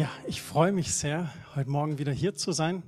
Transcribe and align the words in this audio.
Ja, 0.00 0.08
ich 0.26 0.40
freue 0.40 0.72
mich 0.72 0.94
sehr, 0.94 1.30
heute 1.54 1.68
Morgen 1.68 1.98
wieder 1.98 2.10
hier 2.10 2.34
zu 2.34 2.52
sein. 2.52 2.82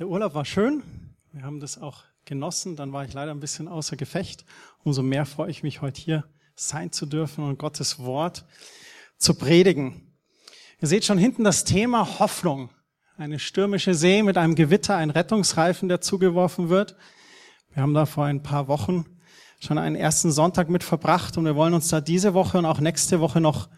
Der 0.00 0.08
Urlaub 0.08 0.34
war 0.34 0.44
schön. 0.44 0.82
Wir 1.30 1.44
haben 1.44 1.60
das 1.60 1.80
auch 1.80 2.02
genossen. 2.24 2.74
Dann 2.74 2.92
war 2.92 3.04
ich 3.04 3.12
leider 3.12 3.30
ein 3.30 3.38
bisschen 3.38 3.68
außer 3.68 3.94
Gefecht. 3.96 4.44
Umso 4.82 5.04
mehr 5.04 5.26
freue 5.26 5.52
ich 5.52 5.62
mich, 5.62 5.80
heute 5.80 6.00
hier 6.00 6.24
sein 6.56 6.90
zu 6.90 7.06
dürfen 7.06 7.44
und 7.44 7.56
Gottes 7.56 8.00
Wort 8.00 8.44
zu 9.16 9.34
predigen. 9.34 10.12
Ihr 10.80 10.88
seht 10.88 11.04
schon 11.04 11.18
hinten 11.18 11.44
das 11.44 11.62
Thema 11.62 12.18
Hoffnung. 12.18 12.70
Eine 13.16 13.38
stürmische 13.38 13.94
See 13.94 14.24
mit 14.24 14.36
einem 14.36 14.56
Gewitter, 14.56 14.96
ein 14.96 15.10
Rettungsreifen, 15.10 15.88
der 15.88 16.00
zugeworfen 16.00 16.68
wird. 16.68 16.96
Wir 17.74 17.80
haben 17.80 17.94
da 17.94 18.06
vor 18.06 18.24
ein 18.24 18.42
paar 18.42 18.66
Wochen 18.66 19.04
schon 19.60 19.78
einen 19.78 19.94
ersten 19.94 20.32
Sonntag 20.32 20.68
mit 20.68 20.82
verbracht 20.82 21.38
und 21.38 21.44
wir 21.44 21.54
wollen 21.54 21.74
uns 21.74 21.86
da 21.86 22.00
diese 22.00 22.34
Woche 22.34 22.58
und 22.58 22.66
auch 22.66 22.80
nächste 22.80 23.20
Woche 23.20 23.40
noch 23.40 23.68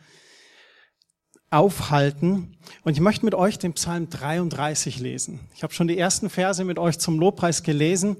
aufhalten. 1.54 2.56
Und 2.82 2.92
ich 2.92 3.00
möchte 3.00 3.24
mit 3.24 3.34
euch 3.34 3.58
den 3.58 3.74
Psalm 3.74 4.10
33 4.10 4.98
lesen. 4.98 5.40
Ich 5.54 5.62
habe 5.62 5.72
schon 5.72 5.88
die 5.88 5.98
ersten 5.98 6.28
Verse 6.28 6.64
mit 6.64 6.78
euch 6.78 6.98
zum 6.98 7.18
Lobpreis 7.18 7.62
gelesen. 7.62 8.16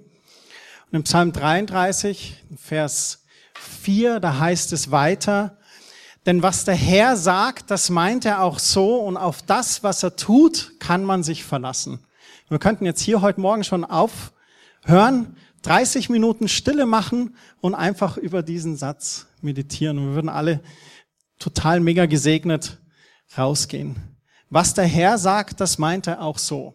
Und 0.91 0.93
im 0.93 1.03
Psalm 1.03 1.33
33, 1.33 2.45
Vers 2.57 3.25
4, 3.83 4.21
da 4.21 4.39
heißt 4.39 4.73
es 4.73 4.91
weiter, 4.91 5.59
denn 6.27 6.43
was 6.43 6.65
der 6.65 6.75
Herr 6.75 7.17
sagt, 7.17 7.71
das 7.71 7.91
meint 7.91 8.25
er 8.25 8.43
auch 8.43 8.59
so 8.59 8.97
und 8.97 9.17
auf 9.17 9.43
das, 9.43 9.83
was 9.83 10.03
er 10.03 10.17
tut, 10.17 10.73
kann 10.79 11.05
man 11.05 11.23
sich 11.23 11.45
verlassen. 11.45 11.99
Wir 12.49 12.59
könnten 12.59 12.87
jetzt 12.87 13.03
hier 13.03 13.21
heute 13.21 13.41
Morgen 13.41 13.65
schon 13.65 13.85
aufhören, 13.85 15.37
30 15.63 16.09
Minuten 16.09 16.49
Stille 16.49 16.87
machen 16.87 17.37
und 17.61 17.75
einfach 17.75 18.17
über 18.17 18.43
diesen 18.43 18.77
Satz 18.77 19.27
meditieren. 19.43 19.99
Und 19.99 20.09
wir 20.09 20.15
würden 20.15 20.31
alle 20.31 20.61
total 21.39 21.81
mega 21.81 22.07
gesegnet 22.07 22.79
rausgehen. 23.37 23.97
Was 24.51 24.75
der 24.75 24.85
Herr 24.85 25.19
sagt, 25.19 25.61
das 25.61 25.79
meint 25.79 26.07
er 26.07 26.23
auch 26.23 26.39
so. 26.39 26.75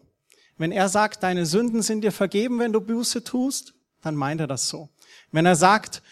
Wenn 0.58 0.72
er 0.72 0.88
sagt, 0.88 1.22
deine 1.22 1.46
Sünden 1.46 1.82
sind 1.82 2.02
dir 2.02 2.12
vergeben, 2.12 2.58
wenn 2.58 2.72
du 2.72 2.80
Buße 2.80 3.24
tust, 3.24 3.74
dann 4.02 4.14
meint 4.14 4.40
er 4.40 4.46
das 4.46 4.68
so. 4.68 4.90
Wenn 5.32 5.46
er 5.46 5.56
sagt, 5.56 6.02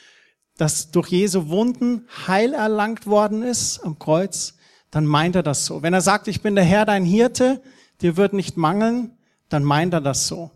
dass 0.56 0.90
durch 0.90 1.08
Jesu 1.08 1.48
Wunden 1.48 2.08
Heil 2.26 2.54
erlangt 2.54 3.06
worden 3.06 3.42
ist 3.42 3.80
am 3.80 3.98
Kreuz, 3.98 4.54
dann 4.90 5.06
meint 5.06 5.36
er 5.36 5.42
das 5.42 5.66
so. 5.66 5.82
Wenn 5.82 5.94
er 5.94 6.00
sagt, 6.00 6.28
ich 6.28 6.40
bin 6.40 6.54
der 6.54 6.64
Herr, 6.64 6.86
dein 6.86 7.04
Hirte, 7.04 7.62
dir 8.00 8.16
wird 8.16 8.32
nicht 8.32 8.56
mangeln, 8.56 9.16
dann 9.48 9.64
meint 9.64 9.92
er 9.92 10.00
das 10.00 10.26
so. 10.26 10.50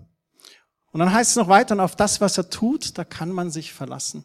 Und 0.90 1.00
dann 1.00 1.12
heißt 1.12 1.30
es 1.30 1.36
noch 1.36 1.48
weiter, 1.48 1.74
und 1.74 1.80
auf 1.80 1.96
das, 1.96 2.20
was 2.20 2.38
er 2.38 2.50
tut, 2.50 2.98
da 2.98 3.04
kann 3.04 3.30
man 3.30 3.50
sich 3.50 3.72
verlassen. 3.72 4.24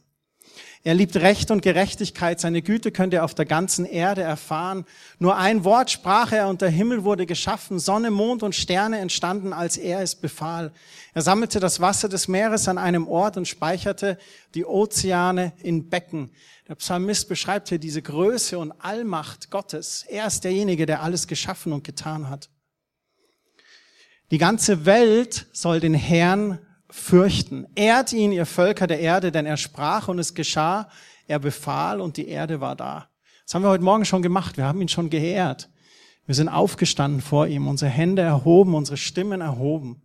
Er 0.83 0.93
liebt 0.93 1.15
Recht 1.15 1.51
und 1.51 1.61
Gerechtigkeit. 1.61 2.39
Seine 2.39 2.61
Güte 2.61 2.91
könnt 2.91 3.13
ihr 3.13 3.23
auf 3.23 3.35
der 3.35 3.45
ganzen 3.45 3.85
Erde 3.85 4.21
erfahren. 4.21 4.85
Nur 5.19 5.35
ein 5.35 5.63
Wort 5.63 5.91
sprach 5.91 6.31
er 6.31 6.47
und 6.47 6.61
der 6.61 6.69
Himmel 6.69 7.03
wurde 7.03 7.25
geschaffen. 7.25 7.79
Sonne, 7.79 8.11
Mond 8.11 8.43
und 8.43 8.55
Sterne 8.55 8.99
entstanden, 8.99 9.53
als 9.53 9.77
er 9.77 10.01
es 10.01 10.15
befahl. 10.15 10.71
Er 11.13 11.21
sammelte 11.21 11.59
das 11.59 11.81
Wasser 11.81 12.09
des 12.09 12.27
Meeres 12.27 12.67
an 12.67 12.77
einem 12.77 13.07
Ort 13.07 13.37
und 13.37 13.47
speicherte 13.47 14.17
die 14.55 14.65
Ozeane 14.65 15.53
in 15.61 15.89
Becken. 15.89 16.31
Der 16.67 16.75
Psalmist 16.75 17.29
beschreibt 17.29 17.69
hier 17.69 17.79
diese 17.79 18.01
Größe 18.01 18.57
und 18.57 18.71
Allmacht 18.79 19.49
Gottes. 19.49 20.05
Er 20.07 20.27
ist 20.27 20.43
derjenige, 20.43 20.85
der 20.85 21.01
alles 21.01 21.27
geschaffen 21.27 21.73
und 21.73 21.83
getan 21.83 22.29
hat. 22.29 22.49
Die 24.31 24.37
ganze 24.37 24.85
Welt 24.85 25.47
soll 25.53 25.79
den 25.79 25.93
Herrn 25.93 26.59
fürchten. 26.89 27.67
Ehrt 27.75 28.13
ihn, 28.13 28.31
ihr 28.31 28.45
Völker 28.45 28.87
der 28.87 28.99
Erde, 28.99 29.31
denn 29.31 29.45
er 29.45 29.57
sprach 29.57 30.07
und 30.07 30.19
es 30.19 30.33
geschah. 30.33 30.89
Er 31.27 31.39
befahl 31.39 31.99
und 31.99 32.17
die 32.17 32.27
Erde 32.27 32.61
war 32.61 32.75
da. 32.75 33.09
Das 33.45 33.55
haben 33.55 33.63
wir 33.63 33.69
heute 33.69 33.83
Morgen 33.83 34.05
schon 34.05 34.21
gemacht. 34.21 34.57
Wir 34.57 34.65
haben 34.65 34.81
ihn 34.81 34.89
schon 34.89 35.09
geehrt. 35.09 35.69
Wir 36.25 36.35
sind 36.35 36.49
aufgestanden 36.49 37.21
vor 37.21 37.47
ihm, 37.47 37.67
unsere 37.67 37.89
Hände 37.89 38.21
erhoben, 38.21 38.75
unsere 38.75 38.97
Stimmen 38.97 39.39
erhoben. 39.39 40.01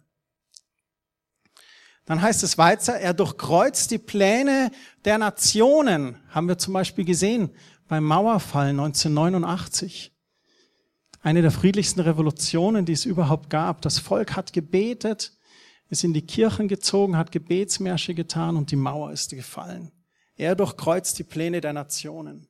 Dann 2.05 2.21
heißt 2.21 2.43
es 2.43 2.59
weiter, 2.59 2.95
er 2.95 3.15
durchkreuzt 3.15 3.91
die 3.91 3.99
Pläne 3.99 4.71
der 5.05 5.19
Nationen. 5.19 6.17
Haben 6.31 6.49
wir 6.49 6.59
zum 6.59 6.75
Beispiel 6.75 7.05
gesehen 7.05 7.51
beim 7.89 8.05
Mauerfall 8.05 8.69
1989. 8.71 10.13
Eine 11.23 11.43
der 11.43 11.53
friedlichsten 11.53 12.01
Revolutionen, 12.01 12.85
die 12.85 12.93
es 12.93 13.05
überhaupt 13.05 13.51
gab. 13.51 13.83
Das 13.83 13.99
Volk 14.01 14.35
hat 14.35 14.53
gebetet, 14.53 15.33
ist 15.93 16.05
in 16.05 16.15
die 16.15 16.25
Kirchen 16.25 16.69
gezogen, 16.69 17.19
hat 17.19 17.33
Gebetsmärsche 17.33 18.15
getan 18.15 18.57
und 18.57 18.71
die 18.71 18.77
Mauer 18.77 19.13
ist 19.13 19.29
gefallen. 19.29 19.93
Er 20.37 20.57
durchkreuzt 20.57 21.19
die 21.19 21.23
Pläne 21.23 21.61
der 21.61 21.75
Nationen. 21.75 22.49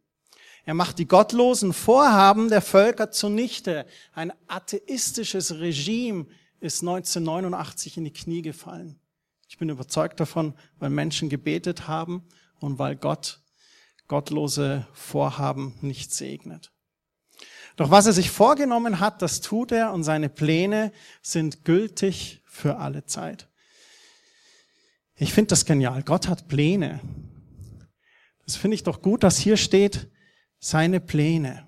Er 0.65 0.75
macht 0.75 1.01
die 1.01 1.09
gottlosen 1.09 1.73
Vorhaben 1.73 2.51
der 2.51 2.63
Völker 2.63 3.11
zunichte. 3.11 3.85
Ein 4.13 4.33
atheistisches 4.47 5.59
Regime 5.59 6.27
ist 6.61 6.83
1989 6.83 7.97
in 7.97 8.05
die 8.05 8.13
Knie 8.13 8.43
gefallen. 8.43 9.01
Ich 9.49 9.59
bin 9.59 9.69
überzeugt 9.71 10.21
davon, 10.21 10.55
weil 10.79 10.91
Menschen 10.91 11.29
gebetet 11.29 11.89
haben 11.89 12.23
und 12.61 12.79
weil 12.79 12.95
Gott 12.95 13.41
gottlose 14.07 14.87
Vorhaben 14.93 15.75
nicht 15.81 16.15
segnet. 16.15 16.71
Doch 17.75 17.91
was 17.91 18.07
er 18.07 18.13
sich 18.13 18.31
vorgenommen 18.31 19.01
hat, 19.01 19.21
das 19.21 19.41
tut 19.41 19.73
er 19.73 19.93
und 19.93 20.05
seine 20.05 20.29
Pläne 20.29 20.93
sind 21.23 21.65
gültig 21.65 22.42
für 22.53 22.77
alle 22.77 23.07
Zeit. 23.07 23.49
Ich 25.17 25.33
finde 25.33 25.49
das 25.49 25.65
genial. 25.65 26.03
Gott 26.03 26.29
hat 26.29 26.49
Pläne. 26.49 27.01
Das 28.45 28.57
finde 28.57 28.75
ich 28.75 28.83
doch 28.83 29.01
gut, 29.01 29.23
dass 29.23 29.39
hier 29.39 29.57
steht, 29.57 30.11
seine 30.59 31.01
Pläne. 31.01 31.67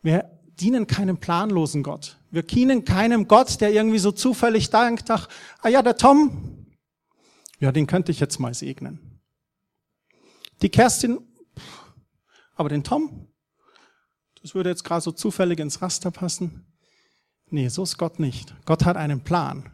Wir 0.00 0.40
dienen 0.58 0.86
keinem 0.86 1.18
planlosen 1.18 1.82
Gott. 1.82 2.18
Wir 2.30 2.42
dienen 2.42 2.84
keinem 2.84 3.28
Gott, 3.28 3.60
der 3.60 3.72
irgendwie 3.72 3.98
so 3.98 4.10
zufällig 4.10 4.70
denkt, 4.70 5.10
ach, 5.10 5.28
ah 5.60 5.68
ja, 5.68 5.82
der 5.82 5.96
Tom, 5.96 6.66
ja, 7.58 7.70
den 7.70 7.86
könnte 7.86 8.10
ich 8.10 8.20
jetzt 8.20 8.40
mal 8.40 8.54
segnen. 8.54 9.20
Die 10.62 10.70
Kerstin, 10.70 11.18
aber 12.54 12.70
den 12.70 12.84
Tom, 12.84 13.28
das 14.40 14.54
würde 14.54 14.70
jetzt 14.70 14.84
gerade 14.84 15.02
so 15.02 15.12
zufällig 15.12 15.60
ins 15.60 15.82
Raster 15.82 16.10
passen. 16.10 16.64
Nee, 17.46 17.68
so 17.68 17.82
ist 17.82 17.98
Gott 17.98 18.18
nicht. 18.18 18.54
Gott 18.64 18.84
hat 18.86 18.96
einen 18.96 19.22
Plan. 19.22 19.70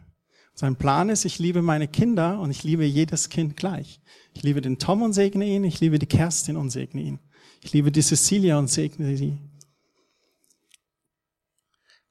Sein 0.59 0.75
Plan 0.75 1.09
ist, 1.09 1.23
ich 1.23 1.37
liebe 1.37 1.61
meine 1.61 1.87
Kinder 1.87 2.39
und 2.39 2.49
ich 2.49 2.63
liebe 2.63 2.83
jedes 2.83 3.29
Kind 3.29 3.55
gleich. 3.55 4.01
Ich 4.33 4.41
liebe 4.41 4.59
den 4.59 4.79
Tom 4.79 5.03
und 5.03 5.13
segne 5.13 5.45
ihn, 5.45 5.63
ich 5.63 5.79
liebe 5.81 5.99
die 5.99 6.07
Kerstin 6.07 6.57
und 6.57 6.71
segne 6.71 6.99
ihn. 6.99 7.19
Ich 7.61 7.73
liebe 7.73 7.91
die 7.91 8.01
Cecilia 8.01 8.57
und 8.57 8.67
segne 8.67 9.15
sie. 9.15 9.37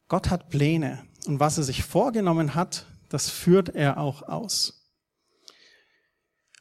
Gott 0.06 0.30
hat 0.30 0.48
Pläne 0.48 1.02
und 1.26 1.40
was 1.40 1.58
er 1.58 1.64
sich 1.64 1.82
vorgenommen 1.82 2.54
hat, 2.54 2.86
das 3.08 3.28
führt 3.28 3.74
er 3.74 3.98
auch 3.98 4.22
aus. 4.22 4.92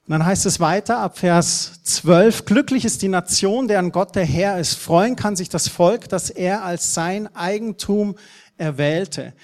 Und 0.07 0.11
dann 0.11 0.25
heißt 0.25 0.47
es 0.47 0.59
weiter 0.59 0.97
ab 0.97 1.19
Vers 1.19 1.83
12, 1.83 2.45
glücklich 2.45 2.85
ist 2.85 3.03
die 3.03 3.09
Nation, 3.09 3.67
deren 3.67 3.91
Gott 3.91 4.15
der 4.15 4.25
Herr 4.25 4.59
ist. 4.59 4.73
Freuen 4.73 5.15
kann 5.15 5.35
sich 5.35 5.49
das 5.49 5.67
Volk, 5.67 6.09
das 6.09 6.31
er 6.31 6.63
als 6.63 6.95
sein 6.95 7.35
Eigentum 7.35 8.15
erwählte. 8.57 9.35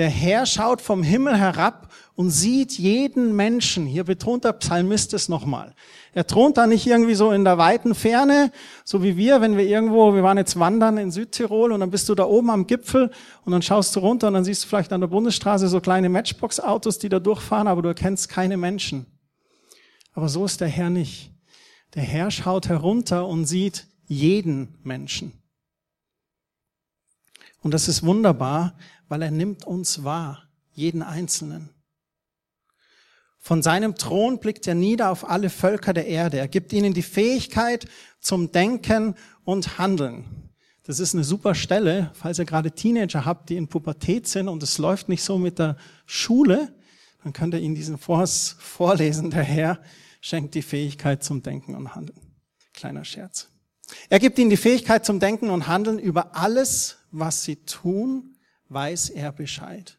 Der 0.00 0.08
Herr 0.08 0.46
schaut 0.46 0.80
vom 0.80 1.02
Himmel 1.02 1.36
herab 1.36 1.92
und 2.14 2.30
sieht 2.30 2.78
jeden 2.78 3.36
Menschen. 3.36 3.84
Hier 3.84 4.04
betont 4.04 4.44
der 4.44 4.54
Psalmist 4.54 5.12
es 5.12 5.28
nochmal. 5.28 5.74
Er 6.14 6.26
thront 6.26 6.56
da 6.56 6.66
nicht 6.66 6.86
irgendwie 6.86 7.14
so 7.14 7.32
in 7.32 7.44
der 7.44 7.58
weiten 7.58 7.94
Ferne, 7.94 8.50
so 8.82 9.02
wie 9.02 9.18
wir, 9.18 9.42
wenn 9.42 9.58
wir 9.58 9.66
irgendwo, 9.66 10.14
wir 10.14 10.22
waren 10.22 10.38
jetzt 10.38 10.58
wandern 10.58 10.96
in 10.96 11.10
Südtirol 11.10 11.70
und 11.70 11.80
dann 11.80 11.90
bist 11.90 12.08
du 12.08 12.14
da 12.14 12.24
oben 12.24 12.48
am 12.48 12.66
Gipfel 12.66 13.10
und 13.44 13.52
dann 13.52 13.60
schaust 13.60 13.94
du 13.94 14.00
runter 14.00 14.28
und 14.28 14.32
dann 14.32 14.44
siehst 14.44 14.64
du 14.64 14.68
vielleicht 14.68 14.90
an 14.94 15.02
der 15.02 15.08
Bundesstraße 15.08 15.68
so 15.68 15.82
kleine 15.82 16.08
Matchbox-Autos, 16.08 16.98
die 16.98 17.10
da 17.10 17.20
durchfahren, 17.20 17.68
aber 17.68 17.82
du 17.82 17.88
erkennst 17.88 18.30
keine 18.30 18.56
Menschen. 18.56 19.04
Aber 20.14 20.30
so 20.30 20.46
ist 20.46 20.62
der 20.62 20.68
Herr 20.68 20.88
nicht. 20.88 21.30
Der 21.94 22.04
Herr 22.04 22.30
schaut 22.30 22.70
herunter 22.70 23.28
und 23.28 23.44
sieht 23.44 23.86
jeden 24.06 24.78
Menschen. 24.82 25.34
Und 27.62 27.74
das 27.74 27.88
ist 27.88 28.02
wunderbar, 28.02 28.74
weil 29.10 29.22
er 29.22 29.30
nimmt 29.30 29.66
uns 29.66 30.04
wahr, 30.04 30.48
jeden 30.72 31.02
Einzelnen. 31.02 31.70
Von 33.38 33.60
seinem 33.60 33.96
Thron 33.96 34.38
blickt 34.38 34.66
er 34.68 34.76
nieder 34.76 35.10
auf 35.10 35.28
alle 35.28 35.50
Völker 35.50 35.92
der 35.92 36.06
Erde. 36.06 36.38
Er 36.38 36.46
gibt 36.46 36.72
ihnen 36.72 36.94
die 36.94 37.02
Fähigkeit 37.02 37.88
zum 38.20 38.52
Denken 38.52 39.16
und 39.44 39.78
Handeln. 39.78 40.50
Das 40.84 41.00
ist 41.00 41.14
eine 41.14 41.24
super 41.24 41.54
Stelle, 41.54 42.12
falls 42.14 42.38
ihr 42.38 42.44
gerade 42.44 42.70
Teenager 42.70 43.24
habt, 43.24 43.50
die 43.50 43.56
in 43.56 43.68
Pubertät 43.68 44.28
sind 44.28 44.48
und 44.48 44.62
es 44.62 44.78
läuft 44.78 45.08
nicht 45.08 45.24
so 45.24 45.38
mit 45.38 45.58
der 45.58 45.76
Schule, 46.06 46.72
dann 47.24 47.32
könnt 47.32 47.54
ihr 47.54 47.60
ihnen 47.60 47.74
diesen 47.74 47.98
Vers 47.98 48.56
vorlesen. 48.60 49.30
Der 49.30 49.42
Herr 49.42 49.80
schenkt 50.20 50.54
die 50.54 50.62
Fähigkeit 50.62 51.24
zum 51.24 51.42
Denken 51.42 51.74
und 51.74 51.96
Handeln. 51.96 52.20
Kleiner 52.74 53.04
Scherz. 53.04 53.48
Er 54.08 54.20
gibt 54.20 54.38
ihnen 54.38 54.50
die 54.50 54.56
Fähigkeit 54.56 55.04
zum 55.04 55.18
Denken 55.18 55.50
und 55.50 55.66
Handeln 55.66 55.98
über 55.98 56.36
alles, 56.36 56.98
was 57.10 57.42
sie 57.42 57.56
tun 57.56 58.36
weiß 58.70 59.10
er 59.10 59.32
Bescheid. 59.32 59.98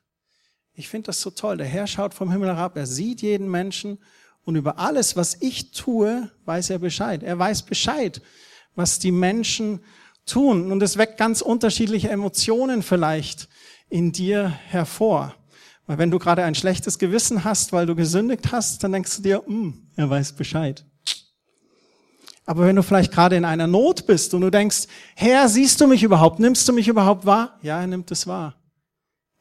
Ich 0.73 0.89
finde 0.89 1.07
das 1.07 1.21
so 1.21 1.29
toll. 1.29 1.57
Der 1.57 1.68
Herr 1.68 1.85
schaut 1.85 2.13
vom 2.13 2.31
Himmel 2.31 2.50
herab, 2.50 2.75
er 2.75 2.88
sieht 2.88 3.21
jeden 3.21 3.51
Menschen 3.51 4.00
und 4.44 4.56
über 4.56 4.79
alles, 4.79 5.15
was 5.15 5.38
ich 5.39 5.71
tue, 5.71 6.31
weiß 6.45 6.71
er 6.71 6.79
Bescheid. 6.79 7.21
Er 7.21 7.38
weiß 7.38 7.63
Bescheid, 7.63 8.21
was 8.75 8.97
die 8.97 9.12
Menschen 9.12 9.81
tun. 10.25 10.71
Und 10.71 10.81
es 10.81 10.97
weckt 10.97 11.18
ganz 11.18 11.41
unterschiedliche 11.41 12.09
Emotionen 12.09 12.81
vielleicht 12.81 13.50
in 13.89 14.12
dir 14.12 14.50
hervor. 14.50 15.35
Weil 15.85 15.97
wenn 15.97 16.12
du 16.12 16.19
gerade 16.19 16.44
ein 16.44 16.56
schlechtes 16.56 16.97
Gewissen 16.97 17.44
hast, 17.44 17.73
weil 17.73 17.85
du 17.85 17.95
gesündigt 17.95 18.51
hast, 18.51 18.83
dann 18.83 18.94
denkst 18.94 19.18
du 19.18 19.21
dir, 19.21 19.44
hm, 19.45 19.88
er 19.95 20.09
weiß 20.09 20.33
Bescheid. 20.33 20.85
Aber 22.45 22.65
wenn 22.65 22.75
du 22.75 22.83
vielleicht 22.83 23.12
gerade 23.12 23.35
in 23.35 23.45
einer 23.45 23.68
Not 23.68 24.07
bist 24.07 24.33
und 24.33 24.41
du 24.41 24.50
denkst, 24.50 24.88
Herr, 25.15 25.47
siehst 25.47 25.79
du 25.79 25.88
mich 25.88 26.01
überhaupt? 26.01 26.39
Nimmst 26.39 26.68
du 26.68 26.73
mich 26.73 26.88
überhaupt 26.88 27.25
wahr? 27.25 27.59
Ja, 27.62 27.79
er 27.79 27.88
nimmt 27.88 28.09
es 28.12 28.25
wahr. 28.25 28.61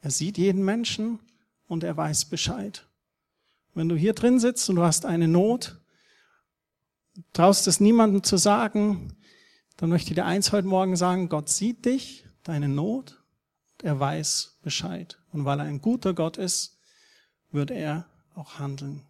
Er 0.01 0.11
sieht 0.11 0.37
jeden 0.37 0.63
Menschen 0.63 1.19
und 1.67 1.83
er 1.83 1.95
weiß 1.95 2.25
Bescheid. 2.25 2.87
Wenn 3.73 3.87
du 3.87 3.95
hier 3.95 4.13
drin 4.13 4.39
sitzt 4.39 4.69
und 4.69 4.75
du 4.75 4.83
hast 4.83 5.05
eine 5.05 5.27
Not, 5.27 5.79
traust 7.33 7.67
es 7.67 7.79
niemandem 7.79 8.23
zu 8.23 8.37
sagen, 8.37 9.15
dann 9.77 9.89
möchte 9.89 10.09
ich 10.09 10.15
dir 10.15 10.25
eins 10.25 10.51
heute 10.51 10.67
Morgen 10.67 10.95
sagen, 10.95 11.29
Gott 11.29 11.49
sieht 11.49 11.85
dich, 11.85 12.25
deine 12.43 12.67
Not, 12.67 13.23
er 13.81 13.99
weiß 13.99 14.57
Bescheid. 14.61 15.19
Und 15.31 15.45
weil 15.45 15.59
er 15.59 15.65
ein 15.65 15.81
guter 15.81 16.13
Gott 16.13 16.37
ist, 16.37 16.77
wird 17.51 17.71
er 17.71 18.05
auch 18.35 18.59
handeln. 18.59 19.05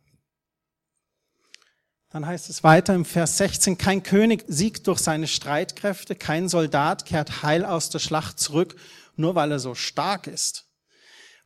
Dann 2.10 2.26
heißt 2.26 2.50
es 2.50 2.64
weiter 2.64 2.94
im 2.94 3.06
Vers 3.06 3.38
16, 3.38 3.78
kein 3.78 4.04
König 4.04 4.44
siegt 4.48 4.88
durch 4.88 5.00
seine 5.00 5.28
Streitkräfte, 5.28 6.16
kein 6.16 6.50
Soldat 6.50 7.06
kehrt 7.06 7.42
heil 7.44 7.64
aus 7.64 7.90
der 7.90 8.00
Schlacht 8.00 8.38
zurück, 8.40 8.76
nur 9.16 9.36
weil 9.36 9.52
er 9.52 9.60
so 9.60 9.76
stark 9.76 10.28
ist. 10.28 10.71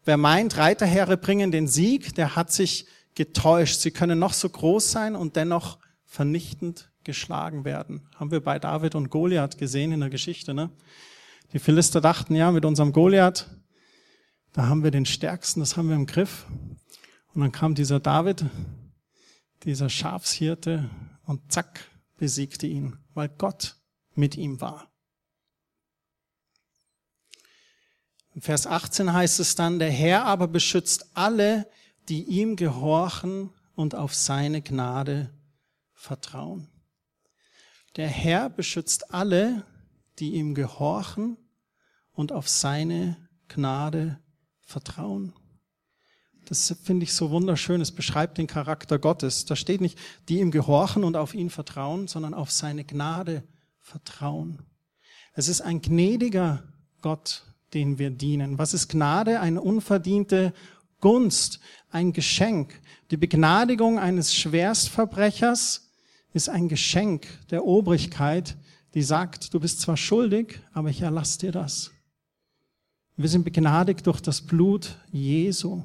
Wer 0.06 0.18
meint, 0.18 0.57
Reiterheere 0.57 1.18
bringen 1.18 1.52
den 1.52 1.68
Sieg, 1.68 2.13
der 2.13 2.36
hat 2.36 2.52
sich 2.52 2.86
getäuscht. 3.16 3.80
Sie 3.80 3.90
können 3.90 4.19
noch 4.19 4.34
so 4.34 4.48
groß 4.48 4.92
sein 4.92 5.16
und 5.16 5.36
dennoch 5.36 5.80
vernichtend 6.06 6.92
geschlagen 7.04 7.66
werden. 7.66 8.07
Haben 8.16 8.30
wir 8.30 8.40
bei 8.40 8.60
David 8.60 8.94
und 8.94 9.10
Goliath 9.10 9.57
gesehen 9.57 9.92
in 9.92 10.02
der 10.02 10.12
Geschichte. 10.12 10.54
Ne? 10.54 10.69
Die 11.54 11.60
Philister 11.60 12.02
dachten, 12.02 12.36
ja, 12.36 12.52
mit 12.52 12.66
unserem 12.66 12.94
Goliath, 12.94 13.50
da 14.54 14.68
haben 14.68 14.84
wir 14.84 14.92
den 14.92 15.07
Stärksten, 15.07 15.60
das 15.60 15.75
haben 15.75 15.90
wir 15.90 15.96
im 15.96 16.06
Griff. 16.06 16.46
Und 17.34 17.42
dann 17.42 17.51
kam 17.51 17.74
dieser 17.74 18.00
David, 18.00 18.46
dieser 19.63 19.90
Schafshirte 19.90 20.90
und 21.25 21.51
zack, 21.51 21.90
besiegte 22.18 22.68
ihn, 22.68 22.98
weil 23.16 23.30
Gott 23.30 23.75
mit 24.13 24.38
ihm 24.38 24.62
war. 24.62 24.88
Im 28.36 28.42
Vers 28.42 28.68
18 28.68 29.14
heißt 29.14 29.40
es 29.40 29.56
dann, 29.56 29.80
der 29.80 29.90
Herr 29.90 30.26
aber 30.26 30.50
beschützt 30.50 31.10
alle, 31.14 31.70
die 32.10 32.24
ihm 32.24 32.58
gehorchen 32.58 33.50
und 33.76 33.96
auf 33.96 34.14
seine 34.14 34.62
Gnade 34.62 35.34
vertrauen. 35.94 36.68
Der 37.96 38.10
Herr 38.10 38.50
beschützt 38.50 39.14
alle, 39.14 39.66
die 40.20 40.34
ihm 40.34 40.54
gehorchen 40.54 41.38
und 42.12 42.34
auf 42.34 42.50
seine 42.50 43.16
Gnade 43.48 44.20
vertrauen. 44.60 45.34
Das 46.44 46.76
finde 46.84 47.06
ich 47.06 47.14
so 47.14 47.32
wunderschön. 47.32 47.80
Es 47.80 47.94
beschreibt 47.94 48.38
den 48.38 48.48
Charakter 48.48 49.00
Gottes. 49.00 49.46
Da 49.46 49.56
steht 49.56 49.80
nicht, 49.80 49.98
die 50.28 50.42
ihm 50.42 50.52
gehorchen 50.52 51.06
und 51.06 51.16
auf 51.16 51.34
ihn 51.34 51.50
vertrauen, 51.50 52.10
sondern 52.10 52.34
auf 52.34 52.52
seine 52.52 52.84
Gnade 52.84 53.48
vertrauen. 53.80 54.62
Es 55.34 55.48
ist 55.48 55.62
ein 55.62 55.82
gnädiger 55.82 56.66
Gott, 57.02 57.55
den 57.75 58.00
wir 58.00 58.10
dienen. 58.10 58.57
Was 58.57 58.74
ist 58.74 58.88
Gnade? 58.88 59.39
Eine 59.42 59.62
unverdiente 59.62 60.54
Gunst, 61.01 61.60
ein 61.92 62.13
Geschenk. 62.13 62.81
Die 63.12 63.18
Begnadigung 63.18 64.00
eines 64.00 64.33
Schwerstverbrechers 64.33 65.92
ist 66.33 66.50
ein 66.50 66.69
Geschenk 66.69 67.27
der 67.51 67.66
Obrigkeit, 67.66 68.57
die 68.95 69.04
sagt, 69.04 69.54
du 69.54 69.60
bist 69.60 69.81
zwar 69.81 69.98
schuldig, 69.98 70.62
aber 70.74 70.89
ich 70.89 71.01
erlasse 71.01 71.39
dir 71.39 71.51
das. 71.51 71.92
Wir 73.18 73.30
sind 73.30 73.44
begnadigt 73.44 74.07
durch 74.07 74.22
das 74.22 74.42
Blut 74.42 74.98
Jesu. 75.12 75.83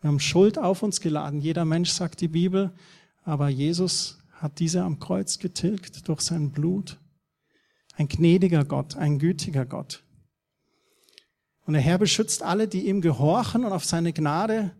Wir 0.00 0.08
haben 0.08 0.20
Schuld 0.20 0.58
auf 0.58 0.82
uns 0.82 1.00
geladen. 1.00 1.40
Jeder 1.40 1.64
Mensch 1.64 1.90
sagt 1.90 2.20
die 2.20 2.28
Bibel, 2.28 2.72
aber 3.24 3.48
Jesus 3.48 4.18
hat 4.32 4.60
diese 4.60 4.82
am 4.82 4.98
Kreuz 4.98 5.38
getilgt 5.38 6.06
durch 6.08 6.20
sein 6.20 6.52
Blut. 6.52 6.98
Ein 7.96 8.08
gnädiger 8.08 8.64
Gott, 8.64 8.96
ein 8.96 9.18
gütiger 9.18 9.64
Gott. 9.64 10.03
Und 11.64 11.74
der 11.74 11.82
Herr 11.82 11.98
beschützt 11.98 12.42
alle, 12.42 12.68
die 12.68 12.86
ihm 12.86 13.00
gehorchen 13.00 13.64
und 13.64 13.72
auf 13.72 13.84
seine 13.84 14.12
Gnade 14.12 14.72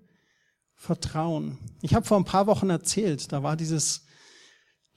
vertrauen. 0.75 1.59
Ich 1.81 1.95
habe 1.95 2.05
vor 2.05 2.19
ein 2.19 2.25
paar 2.25 2.47
Wochen 2.47 2.69
erzählt, 2.69 3.33
da 3.33 3.43
war 3.43 3.57
dieses 3.57 4.05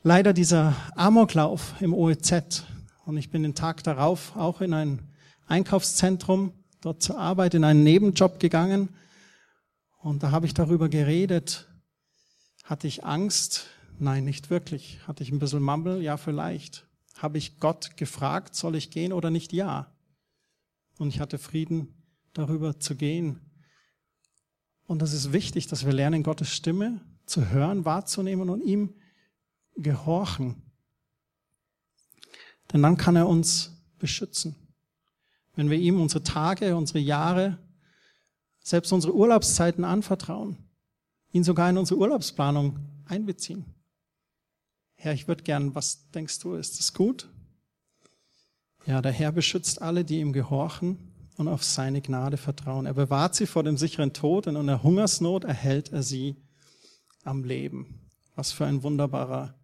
leider 0.04 0.34
dieser 0.34 0.76
Amoklauf 0.96 1.76
im 1.80 1.94
OEZ 1.94 2.64
und 3.06 3.18
ich 3.18 3.30
bin 3.30 3.44
den 3.44 3.56
Tag 3.56 3.84
darauf 3.84 4.36
auch 4.36 4.62
in 4.62 4.74
ein 4.74 5.00
Einkaufszentrum 5.48 6.52
dort 6.82 7.02
zur 7.02 7.18
Arbeit 7.18 7.54
in 7.54 7.64
einen 7.64 7.84
Nebenjob 7.84 8.40
gegangen 8.40 8.90
und 9.98 10.24
da 10.24 10.32
habe 10.32 10.46
ich 10.46 10.54
darüber 10.54 10.90
geredet. 10.90 11.68
Hatte 12.64 12.88
ich 12.88 13.06
Angst? 13.06 13.68
Nein, 14.00 14.26
nicht 14.26 14.50
wirklich. 14.50 15.00
Hatte 15.08 15.24
ich 15.24 15.32
ein 15.32 15.40
bisschen 15.40 15.64
Mumble? 15.64 16.02
Ja, 16.02 16.18
vielleicht. 16.18 16.86
Habe 17.18 17.38
ich 17.38 17.60
Gott 17.60 17.98
gefragt, 17.98 18.56
soll 18.56 18.76
ich 18.76 18.92
gehen 18.92 19.14
oder 19.14 19.30
nicht? 19.30 19.54
Ja. 19.54 19.92
Und 20.98 21.10
ich 21.10 21.20
hatte 21.20 21.38
Frieden 21.38 21.94
darüber 22.34 22.80
zu 22.80 22.96
gehen. 22.96 23.42
Und 24.86 25.02
das 25.02 25.14
ist 25.14 25.34
wichtig, 25.34 25.68
dass 25.68 25.86
wir 25.86 25.94
lernen, 25.94 26.24
Gottes 26.24 26.50
Stimme 26.50 27.02
zu 27.26 27.50
hören, 27.50 27.86
wahrzunehmen 27.86 28.50
und 28.50 28.62
ihm 28.62 28.96
gehorchen. 29.76 30.62
Denn 32.72 32.82
dann 32.82 32.98
kann 32.98 33.16
er 33.16 33.28
uns 33.28 33.72
beschützen. 34.00 34.56
Wenn 35.56 35.70
wir 35.70 35.78
ihm 35.78 36.00
unsere 36.00 36.24
Tage, 36.24 36.76
unsere 36.76 37.00
Jahre, 37.00 37.58
selbst 38.60 38.92
unsere 38.92 39.16
Urlaubszeiten 39.16 39.84
anvertrauen, 39.84 40.58
ihn 41.32 41.44
sogar 41.44 41.70
in 41.70 41.78
unsere 41.78 42.00
Urlaubsplanung 42.00 42.80
einbeziehen. 43.06 43.66
Herr, 44.96 45.14
ich 45.14 45.28
würde 45.28 45.44
gern, 45.44 45.76
was 45.76 46.10
denkst 46.12 46.40
du, 46.40 46.56
ist 46.56 46.80
das 46.80 46.94
gut? 46.94 47.30
Ja, 48.88 49.02
der 49.02 49.12
Herr 49.12 49.34
beschützt 49.34 49.82
alle, 49.82 50.06
die 50.06 50.22
ihm 50.22 50.32
gehorchen 50.32 50.98
und 51.36 51.50
auf 51.50 51.62
seine 51.62 52.00
Gnade 52.02 52.38
vertrauen. 52.38 52.86
Er 52.86 52.94
bewahrt 52.94 53.36
sie 53.36 53.46
vor 53.46 53.64
dem 53.64 53.76
sicheren 53.76 54.14
Tod 54.14 54.48
und 54.48 54.56
in 54.56 54.66
der 54.66 54.82
Hungersnot 54.82 55.44
erhält 55.44 55.92
er 55.92 56.04
sie 56.04 56.38
am 57.26 57.44
Leben. 57.44 58.10
Was 58.36 58.54
für 58.54 58.66
ein 58.66 58.84
wunderbarer 58.84 59.56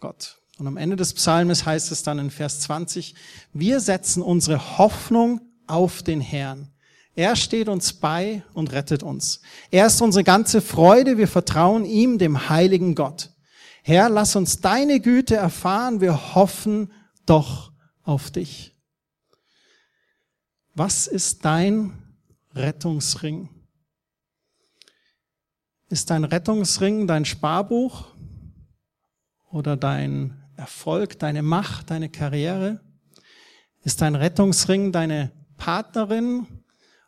Gott. 0.00 0.40
Und 0.56 0.66
am 0.66 0.78
Ende 0.78 0.96
des 0.96 1.12
Psalmes 1.12 1.66
heißt 1.66 1.92
es 1.92 2.04
dann 2.04 2.18
in 2.18 2.30
Vers 2.30 2.60
20, 2.60 3.14
wir 3.52 3.80
setzen 3.80 4.22
unsere 4.22 4.78
Hoffnung 4.78 5.42
auf 5.66 6.02
den 6.02 6.22
Herrn. 6.22 6.70
Er 7.14 7.36
steht 7.36 7.68
uns 7.68 7.92
bei 7.92 8.44
und 8.54 8.72
rettet 8.72 9.02
uns. 9.02 9.42
Er 9.70 9.86
ist 9.88 10.00
unsere 10.00 10.24
ganze 10.24 10.62
Freude. 10.62 11.18
Wir 11.18 11.28
vertrauen 11.28 11.84
ihm, 11.84 12.16
dem 12.16 12.48
heiligen 12.48 12.94
Gott. 12.94 13.30
Herr, 13.82 14.08
lass 14.08 14.36
uns 14.36 14.62
deine 14.62 15.00
Güte 15.00 15.36
erfahren. 15.36 16.00
Wir 16.00 16.34
hoffen 16.34 16.90
doch 17.26 17.73
auf 18.04 18.30
dich. 18.30 18.74
Was 20.74 21.06
ist 21.06 21.44
dein 21.44 22.16
Rettungsring? 22.54 23.48
Ist 25.88 26.10
dein 26.10 26.24
Rettungsring 26.24 27.06
dein 27.06 27.24
Sparbuch 27.24 28.14
oder 29.50 29.76
dein 29.76 30.42
Erfolg, 30.56 31.18
deine 31.18 31.42
Macht, 31.42 31.90
deine 31.90 32.08
Karriere? 32.08 32.80
Ist 33.82 34.00
dein 34.00 34.14
Rettungsring 34.14 34.92
deine 34.92 35.30
Partnerin 35.56 36.46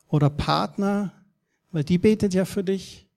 oder 0.08 0.30
Partner, 0.30 1.12
weil 1.72 1.84
die 1.84 1.98
betet 1.98 2.34
ja 2.34 2.44
für 2.44 2.62
dich. 2.62 3.08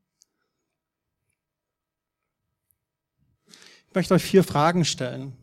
Ich 3.87 3.95
möchte 3.95 4.13
euch 4.13 4.23
vier 4.23 4.43
Fragen 4.43 4.85
stellen. 4.85 5.38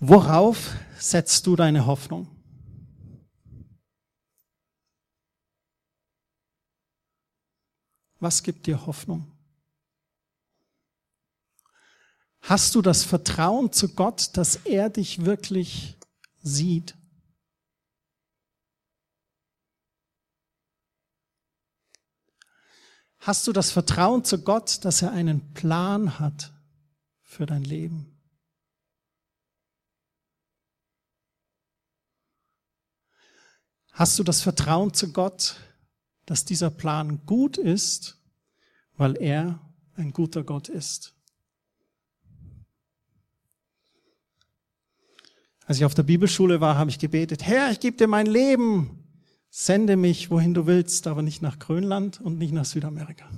Worauf 0.00 0.76
setzt 0.98 1.46
du 1.46 1.56
deine 1.56 1.86
Hoffnung? 1.86 2.28
Was 8.20 8.42
gibt 8.42 8.66
dir 8.66 8.86
Hoffnung? 8.86 9.32
Hast 12.40 12.74
du 12.74 12.82
das 12.82 13.04
Vertrauen 13.04 13.72
zu 13.72 13.94
Gott, 13.94 14.36
dass 14.36 14.56
er 14.56 14.88
dich 14.88 15.24
wirklich 15.24 15.96
sieht? 16.42 16.96
Hast 23.18 23.46
du 23.46 23.52
das 23.52 23.70
Vertrauen 23.72 24.24
zu 24.24 24.42
Gott, 24.42 24.84
dass 24.84 25.02
er 25.02 25.10
einen 25.12 25.52
Plan 25.54 26.18
hat 26.20 26.52
für 27.20 27.46
dein 27.46 27.64
Leben? 27.64 28.17
Hast 33.98 34.16
du 34.16 34.22
das 34.22 34.42
Vertrauen 34.42 34.94
zu 34.94 35.12
Gott, 35.12 35.56
dass 36.24 36.44
dieser 36.44 36.70
Plan 36.70 37.26
gut 37.26 37.56
ist, 37.56 38.16
weil 38.96 39.20
er 39.20 39.58
ein 39.96 40.12
guter 40.12 40.44
Gott 40.44 40.68
ist? 40.68 41.16
Als 45.66 45.78
ich 45.78 45.84
auf 45.84 45.94
der 45.94 46.04
Bibelschule 46.04 46.60
war, 46.60 46.78
habe 46.78 46.90
ich 46.90 47.00
gebetet, 47.00 47.42
Herr, 47.42 47.72
ich 47.72 47.80
gebe 47.80 47.96
dir 47.96 48.06
mein 48.06 48.26
Leben. 48.26 49.04
Sende 49.50 49.96
mich, 49.96 50.30
wohin 50.30 50.54
du 50.54 50.68
willst, 50.68 51.08
aber 51.08 51.22
nicht 51.22 51.42
nach 51.42 51.58
Grönland 51.58 52.20
und 52.20 52.38
nicht 52.38 52.52
nach 52.52 52.66
Südamerika. 52.66 53.28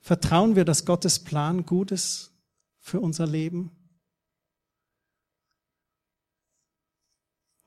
Vertrauen 0.00 0.56
wir, 0.56 0.64
dass 0.64 0.84
Gottes 0.84 1.20
Plan 1.20 1.64
gut 1.64 1.92
ist 1.92 2.32
für 2.80 2.98
unser 2.98 3.28
Leben? 3.28 3.70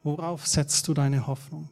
Worauf 0.03 0.45
setzt 0.45 0.88
du 0.89 0.93
deine 0.93 1.27
Hoffnung? 1.27 1.69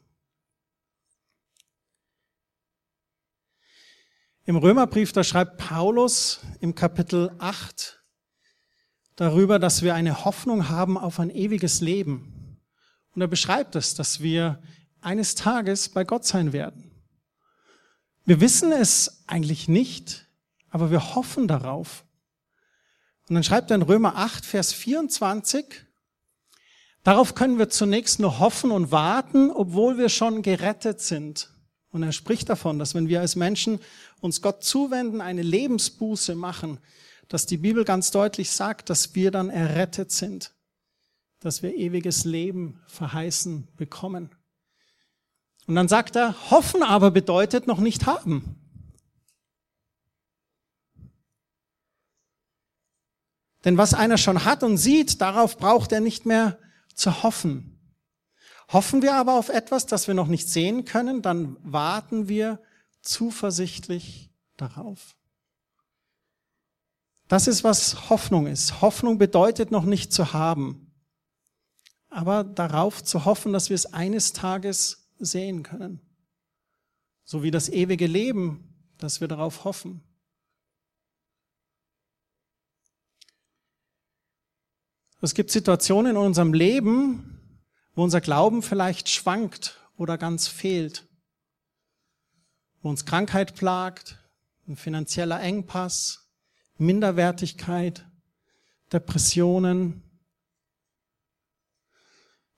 Im 4.46 4.56
Römerbrief, 4.56 5.12
da 5.12 5.24
schreibt 5.24 5.58
Paulus 5.58 6.40
im 6.62 6.74
Kapitel 6.74 7.36
8 7.40 8.02
darüber, 9.18 9.60
dass 9.60 9.82
wir 9.82 9.96
eine 9.96 10.24
Hoffnung 10.24 10.70
haben 10.70 10.98
auf 10.98 11.20
ein 11.20 11.30
ewiges 11.30 11.82
Leben. 11.82 12.58
Und 13.14 13.22
er 13.22 13.28
beschreibt 13.28 13.76
es, 13.76 13.96
dass 13.96 14.22
wir 14.22 14.64
eines 15.02 15.36
Tages 15.36 15.90
bei 15.90 16.06
Gott 16.06 16.26
sein 16.26 16.54
werden. 16.54 16.90
Wir 18.24 18.40
wissen 18.40 18.72
es 18.72 19.26
eigentlich 19.28 19.68
nicht, 19.68 20.26
aber 20.70 20.90
wir 20.90 21.16
hoffen 21.16 21.50
darauf. 21.50 22.06
Und 23.28 23.36
dann 23.36 23.44
schreibt 23.44 23.72
er 23.72 23.76
in 23.76 23.82
Römer 23.82 24.16
8, 24.16 24.46
Vers 24.46 24.72
24, 24.72 25.86
darauf 27.04 27.36
können 27.36 27.58
wir 27.58 27.70
zunächst 27.70 28.20
nur 28.20 28.40
hoffen 28.40 28.72
und 28.72 28.92
warten, 28.92 29.52
obwohl 29.52 29.98
wir 29.98 30.10
schon 30.10 30.42
gerettet 30.42 31.02
sind. 31.02 31.50
Und 31.92 32.04
er 32.04 32.12
spricht 32.12 32.50
davon, 32.50 32.80
dass 32.80 32.96
wenn 32.96 33.10
wir 33.10 33.20
als 33.20 33.36
Menschen 33.36 33.80
uns 34.22 34.42
Gott 34.42 34.64
zuwenden, 34.64 35.20
eine 35.22 35.42
Lebensbuße 35.42 36.36
machen, 36.36 36.80
dass 37.28 37.46
die 37.46 37.58
Bibel 37.58 37.86
ganz 37.86 38.12
deutlich 38.12 38.52
sagt, 38.52 38.90
dass 38.90 39.16
wir 39.16 39.32
dann 39.32 39.50
errettet 39.50 40.12
sind, 40.12 40.54
dass 41.40 41.64
wir 41.64 41.76
ewiges 41.76 42.26
Leben 42.26 42.80
verheißen 42.88 43.68
bekommen. 43.76 44.30
Und 45.68 45.76
dann 45.76 45.88
sagt 45.88 46.16
er, 46.16 46.36
hoffen 46.52 46.84
aber 46.84 47.12
bedeutet 47.12 47.68
noch 47.68 47.80
nicht 47.80 48.06
haben. 48.06 48.58
Denn 53.64 53.78
was 53.78 53.94
einer 53.94 54.18
schon 54.18 54.44
hat 54.44 54.64
und 54.64 54.78
sieht, 54.78 55.22
darauf 55.22 55.58
braucht 55.58 55.92
er 55.92 56.00
nicht 56.00 56.26
mehr 56.26 56.58
zu 56.98 57.24
hoffen. 57.24 57.80
Hoffen 58.72 59.02
wir 59.02 59.16
aber 59.16 59.38
auf 59.38 59.50
etwas, 59.50 59.86
das 59.86 60.08
wir 60.08 60.14
noch 60.14 60.28
nicht 60.28 60.48
sehen 60.48 60.86
können, 60.86 61.22
dann 61.22 61.58
warten 61.62 62.30
wir 62.30 62.62
zuversichtlich 63.02 64.32
darauf. 64.58 65.16
Das 67.28 67.48
ist, 67.48 67.64
was 67.64 68.10
Hoffnung 68.10 68.48
ist. 68.48 68.82
Hoffnung 68.82 69.18
bedeutet 69.18 69.72
noch 69.72 69.86
nicht 69.86 70.14
zu 70.14 70.34
haben, 70.34 70.92
aber 72.10 72.44
darauf 72.44 73.04
zu 73.04 73.26
hoffen, 73.26 73.54
dass 73.54 73.70
wir 73.70 73.76
es 73.76 73.94
eines 73.94 74.34
Tages 74.34 75.10
sehen 75.18 75.64
können. 75.64 76.02
So 77.24 77.44
wie 77.44 77.52
das 77.52 77.70
ewige 77.70 78.08
Leben, 78.08 78.94
dass 78.98 79.22
wir 79.22 79.28
darauf 79.28 79.64
hoffen. 79.64 80.04
Es 85.24 85.36
gibt 85.36 85.52
Situationen 85.52 86.14
in 86.14 86.18
unserem 86.18 86.52
Leben, 86.52 87.40
wo 87.94 88.04
unser 88.04 88.22
Glauben 88.22 88.64
vielleicht 88.64 89.08
schwankt 89.08 89.80
oder 89.96 90.18
ganz 90.18 90.48
fehlt, 90.48 91.08
wo 92.82 92.90
uns 92.90 93.06
Krankheit 93.06 93.54
plagt, 93.54 94.18
ein 94.68 94.76
finanzieller 94.76 95.40
Engpass, 95.40 96.32
Minderwertigkeit, 96.80 98.04
Depressionen. 98.92 100.02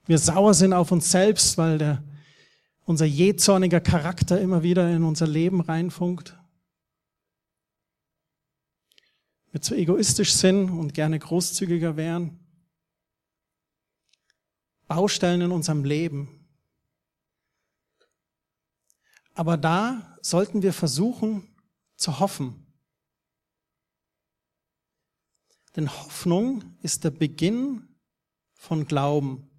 Wir 0.06 0.18
sauer 0.18 0.54
sind 0.54 0.72
auf 0.72 0.90
uns 0.90 1.10
selbst, 1.10 1.58
weil 1.58 1.76
der, 1.76 2.02
unser 2.86 3.04
jähzorniger 3.04 3.80
Charakter 3.82 4.40
immer 4.40 4.62
wieder 4.62 4.90
in 4.90 5.04
unser 5.04 5.26
Leben 5.26 5.60
reinfunkt. 5.60 6.38
Wir 9.52 9.60
zu 9.60 9.74
egoistisch 9.74 10.32
sind 10.32 10.70
und 10.70 10.94
gerne 10.94 11.18
großzügiger 11.18 11.98
wären. 11.98 12.43
Baustellen 14.86 15.40
in 15.40 15.50
unserem 15.50 15.84
Leben. 15.84 16.46
Aber 19.34 19.56
da 19.56 20.16
sollten 20.22 20.62
wir 20.62 20.72
versuchen 20.72 21.48
zu 21.96 22.20
hoffen. 22.20 22.66
Denn 25.76 25.90
Hoffnung 25.90 26.76
ist 26.82 27.04
der 27.04 27.10
Beginn 27.10 27.88
von 28.54 28.86
Glauben. 28.86 29.50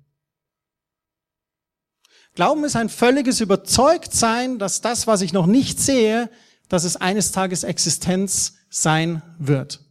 Glauben 2.33 2.63
ist 2.63 2.75
ein 2.75 2.89
völliges 2.89 3.41
Überzeugtsein, 3.41 4.59
dass 4.59 4.81
das, 4.81 5.07
was 5.07 5.21
ich 5.21 5.33
noch 5.33 5.45
nicht 5.45 5.79
sehe, 5.79 6.29
dass 6.69 6.83
es 6.83 6.97
eines 6.97 7.31
Tages 7.31 7.63
Existenz 7.63 8.55
sein 8.69 9.21
wird. 9.37 9.81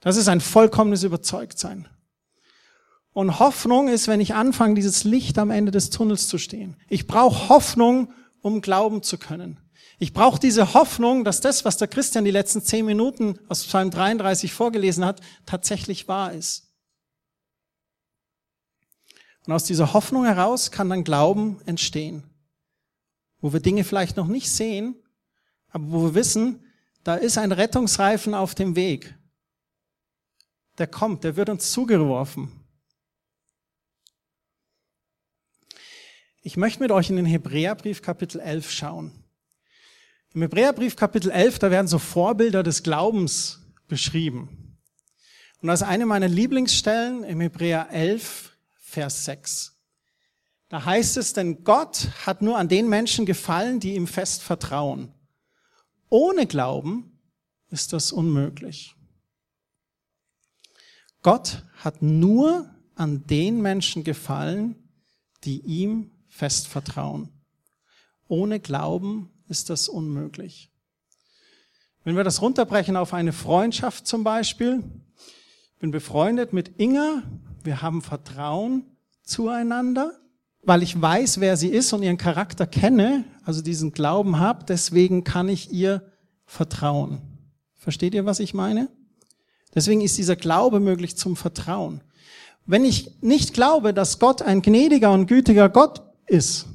Das 0.00 0.16
ist 0.16 0.28
ein 0.28 0.40
vollkommenes 0.40 1.02
Überzeugtsein. 1.02 1.88
Und 3.12 3.38
Hoffnung 3.38 3.88
ist, 3.88 4.08
wenn 4.08 4.20
ich 4.20 4.34
anfange, 4.34 4.74
dieses 4.74 5.04
Licht 5.04 5.38
am 5.38 5.50
Ende 5.50 5.72
des 5.72 5.90
Tunnels 5.90 6.28
zu 6.28 6.38
stehen. 6.38 6.76
Ich 6.88 7.06
brauche 7.06 7.48
Hoffnung, 7.48 8.12
um 8.40 8.60
glauben 8.60 9.02
zu 9.02 9.18
können. 9.18 9.58
Ich 9.98 10.12
brauche 10.12 10.38
diese 10.38 10.72
Hoffnung, 10.72 11.24
dass 11.24 11.40
das, 11.40 11.64
was 11.64 11.76
der 11.76 11.88
Christian 11.88 12.24
die 12.24 12.30
letzten 12.30 12.62
zehn 12.62 12.86
Minuten 12.86 13.38
aus 13.48 13.64
Psalm 13.64 13.90
33 13.90 14.52
vorgelesen 14.52 15.04
hat, 15.04 15.20
tatsächlich 15.44 16.08
wahr 16.08 16.32
ist. 16.32 16.68
Und 19.46 19.52
aus 19.52 19.64
dieser 19.64 19.92
Hoffnung 19.92 20.24
heraus 20.24 20.70
kann 20.70 20.88
dann 20.88 21.04
Glauben 21.04 21.60
entstehen, 21.66 22.24
wo 23.40 23.52
wir 23.52 23.60
Dinge 23.60 23.84
vielleicht 23.84 24.16
noch 24.16 24.28
nicht 24.28 24.50
sehen, 24.50 24.94
aber 25.70 25.90
wo 25.90 26.02
wir 26.02 26.14
wissen, 26.14 26.64
da 27.04 27.16
ist 27.16 27.38
ein 27.38 27.52
Rettungsreifen 27.52 28.34
auf 28.34 28.54
dem 28.54 28.76
Weg. 28.76 29.18
Der 30.78 30.86
kommt, 30.86 31.24
der 31.24 31.36
wird 31.36 31.48
uns 31.48 31.72
zugeworfen. 31.72 32.59
Ich 36.42 36.56
möchte 36.56 36.82
mit 36.82 36.90
euch 36.90 37.10
in 37.10 37.16
den 37.16 37.26
Hebräerbrief 37.26 38.00
Kapitel 38.00 38.40
11 38.40 38.70
schauen. 38.70 39.12
Im 40.32 40.40
Hebräerbrief 40.40 40.96
Kapitel 40.96 41.30
11, 41.30 41.58
da 41.58 41.70
werden 41.70 41.86
so 41.86 41.98
Vorbilder 41.98 42.62
des 42.62 42.82
Glaubens 42.82 43.60
beschrieben. 43.88 44.78
Und 45.60 45.68
das 45.68 45.82
ist 45.82 45.86
eine 45.86 46.06
meiner 46.06 46.28
Lieblingsstellen 46.28 47.24
im 47.24 47.42
Hebräer 47.42 47.90
11, 47.90 48.56
Vers 48.74 49.26
6. 49.26 49.76
Da 50.70 50.82
heißt 50.86 51.18
es, 51.18 51.34
denn 51.34 51.62
Gott 51.62 52.08
hat 52.24 52.40
nur 52.40 52.56
an 52.56 52.68
den 52.68 52.88
Menschen 52.88 53.26
gefallen, 53.26 53.78
die 53.78 53.94
ihm 53.94 54.06
fest 54.06 54.42
vertrauen. 54.42 55.12
Ohne 56.08 56.46
Glauben 56.46 57.20
ist 57.68 57.92
das 57.92 58.12
unmöglich. 58.12 58.94
Gott 61.20 61.66
hat 61.76 62.00
nur 62.00 62.74
an 62.94 63.26
den 63.26 63.60
Menschen 63.60 64.04
gefallen, 64.04 64.88
die 65.44 65.60
ihm 65.60 66.10
fest 66.40 66.68
vertrauen. 66.68 67.28
Ohne 68.26 68.60
Glauben 68.60 69.28
ist 69.48 69.68
das 69.68 69.90
unmöglich. 69.90 70.70
Wenn 72.02 72.16
wir 72.16 72.24
das 72.24 72.40
runterbrechen 72.40 72.96
auf 72.96 73.12
eine 73.12 73.34
Freundschaft 73.34 74.06
zum 74.06 74.24
Beispiel, 74.24 74.82
bin 75.80 75.90
befreundet 75.90 76.54
mit 76.54 76.80
Inga, 76.80 77.24
wir 77.62 77.82
haben 77.82 78.00
Vertrauen 78.00 78.86
zueinander, 79.22 80.18
weil 80.62 80.82
ich 80.82 80.98
weiß, 80.98 81.40
wer 81.40 81.58
sie 81.58 81.68
ist 81.68 81.92
und 81.92 82.02
ihren 82.02 82.16
Charakter 82.16 82.66
kenne, 82.66 83.24
also 83.44 83.60
diesen 83.60 83.92
Glauben 83.92 84.38
habe, 84.38 84.64
deswegen 84.64 85.24
kann 85.24 85.50
ich 85.50 85.70
ihr 85.70 86.10
vertrauen. 86.46 87.20
Versteht 87.76 88.14
ihr, 88.14 88.24
was 88.24 88.40
ich 88.40 88.54
meine? 88.54 88.88
Deswegen 89.74 90.00
ist 90.00 90.16
dieser 90.16 90.36
Glaube 90.36 90.80
möglich 90.80 91.18
zum 91.18 91.36
Vertrauen. 91.36 92.00
Wenn 92.64 92.86
ich 92.86 93.20
nicht 93.20 93.52
glaube, 93.52 93.92
dass 93.92 94.18
Gott 94.18 94.40
ein 94.40 94.62
gnädiger 94.62 95.12
und 95.12 95.26
gütiger 95.26 95.68
Gott 95.68 96.09
ist, 96.30 96.66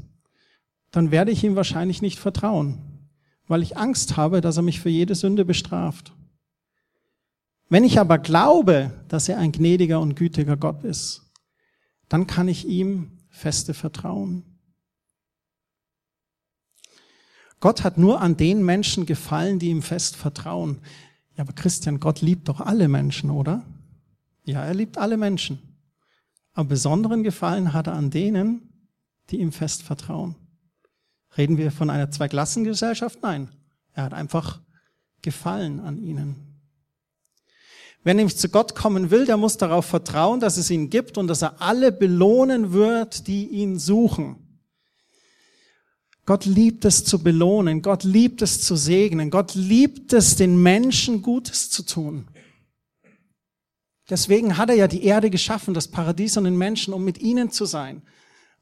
dann 0.92 1.12
werde 1.12 1.32
ich 1.32 1.44
ihm 1.44 1.56
wahrscheinlich 1.56 2.02
nicht 2.02 2.20
vertrauen, 2.20 2.78
weil 3.48 3.62
ich 3.62 3.78
Angst 3.78 4.18
habe, 4.18 4.42
dass 4.42 4.58
er 4.58 4.64
mich 4.64 4.80
für 4.80 4.90
jede 4.90 5.16
Sünde 5.16 5.46
bestraft. 5.46 6.14
Wenn 7.70 7.84
ich 7.84 8.00
aber 8.00 8.18
glaube, 8.18 8.92
dass 9.08 9.28
er 9.28 9.40
ein 9.40 9.52
gnädiger 9.52 10.00
und 10.00 10.16
gütiger 10.16 10.56
Gott 10.56 10.84
ist, 10.84 11.24
dann 12.08 12.28
kann 12.28 12.48
ich 12.48 12.68
ihm 12.68 13.18
feste 13.30 13.74
vertrauen. 13.74 14.44
Gott 17.60 17.84
hat 17.84 17.98
nur 17.98 18.22
an 18.22 18.38
den 18.38 18.64
Menschen 18.64 19.06
gefallen, 19.06 19.58
die 19.60 19.70
ihm 19.70 19.82
fest 19.82 20.16
vertrauen. 20.16 20.80
Ja, 21.36 21.44
aber 21.44 21.54
Christian, 21.54 22.00
Gott 22.00 22.22
liebt 22.22 22.48
doch 22.48 22.62
alle 22.62 22.88
Menschen, 22.88 23.32
oder? 23.32 23.66
Ja, 24.44 24.64
er 24.64 24.74
liebt 24.76 24.98
alle 24.98 25.18
Menschen. 25.18 25.60
Aber 26.54 26.70
besonderen 26.70 27.24
Gefallen 27.24 27.74
hat 27.74 27.88
er 27.88 27.94
an 27.94 28.12
denen, 28.12 28.75
die 29.30 29.40
ihm 29.40 29.52
fest 29.52 29.84
vertrauen. 29.84 30.36
Reden 31.38 31.58
wir 31.58 31.72
von 31.72 31.90
einer 31.90 32.12
Zweiklassengesellschaft? 32.12 33.20
Nein. 33.22 33.50
Er 33.94 34.04
hat 34.04 34.14
einfach 34.14 34.62
Gefallen 35.22 35.80
an 35.80 35.98
ihnen. 35.98 36.36
Wer 38.04 38.14
nämlich 38.14 38.38
zu 38.38 38.50
Gott 38.50 38.76
kommen 38.76 39.10
will, 39.10 39.26
der 39.26 39.38
muss 39.38 39.58
darauf 39.58 39.86
vertrauen, 39.86 40.40
dass 40.40 40.58
es 40.58 40.70
ihn 40.70 40.92
gibt 40.92 41.18
und 41.18 41.28
dass 41.28 41.42
er 41.42 41.60
alle 41.60 41.92
belohnen 41.92 42.72
wird, 42.72 43.26
die 43.28 43.48
ihn 43.48 43.80
suchen. 43.80 44.62
Gott 46.28 46.46
liebt 46.46 46.86
es 46.86 47.04
zu 47.04 47.24
belohnen, 47.24 47.82
Gott 47.82 48.04
liebt 48.04 48.44
es 48.44 48.62
zu 48.62 48.76
segnen, 48.76 49.32
Gott 49.32 49.56
liebt 49.56 50.14
es, 50.14 50.36
den 50.36 50.62
Menschen 50.62 51.24
Gutes 51.24 51.72
zu 51.72 51.84
tun. 51.84 52.28
Deswegen 54.10 54.58
hat 54.58 54.70
er 54.70 54.76
ja 54.76 54.88
die 54.88 55.04
Erde 55.04 55.32
geschaffen, 55.32 55.74
das 55.74 55.88
Paradies 55.88 56.38
und 56.38 56.44
den 56.44 56.58
Menschen, 56.58 56.94
um 56.94 57.04
mit 57.04 57.20
ihnen 57.20 57.50
zu 57.50 57.66
sein, 57.66 58.04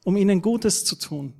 um 0.04 0.16
ihnen 0.16 0.40
Gutes 0.40 0.84
zu 0.84 0.96
tun. 0.96 1.34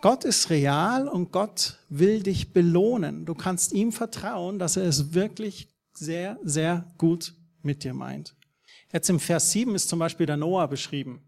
Gott 0.00 0.24
ist 0.24 0.50
real 0.50 1.08
und 1.08 1.32
Gott 1.32 1.78
will 1.88 2.22
dich 2.22 2.52
belohnen. 2.52 3.26
Du 3.26 3.34
kannst 3.34 3.72
ihm 3.72 3.92
vertrauen, 3.92 4.58
dass 4.58 4.76
er 4.76 4.84
es 4.84 5.14
wirklich 5.14 5.68
sehr, 5.92 6.38
sehr 6.42 6.86
gut 6.98 7.34
mit 7.62 7.82
dir 7.82 7.94
meint. 7.94 8.34
Jetzt 8.92 9.10
im 9.10 9.18
Vers 9.18 9.52
7 9.52 9.74
ist 9.74 9.88
zum 9.88 9.98
Beispiel 9.98 10.26
der 10.26 10.36
Noah 10.36 10.68
beschrieben. 10.68 11.22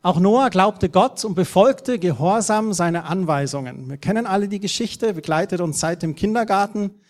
Auch 0.00 0.18
Noah 0.18 0.48
glaubte 0.50 0.88
Gott 0.88 1.24
und 1.24 1.34
befolgte 1.34 1.98
gehorsam 1.98 2.72
seine 2.72 3.04
Anweisungen. 3.04 3.88
Wir 3.88 3.98
kennen 3.98 4.26
alle 4.26 4.48
die 4.48 4.60
Geschichte, 4.60 5.12
begleitet 5.12 5.60
uns 5.60 5.80
seit 5.80 6.02
dem 6.02 6.14
Kindergarten. 6.14 7.00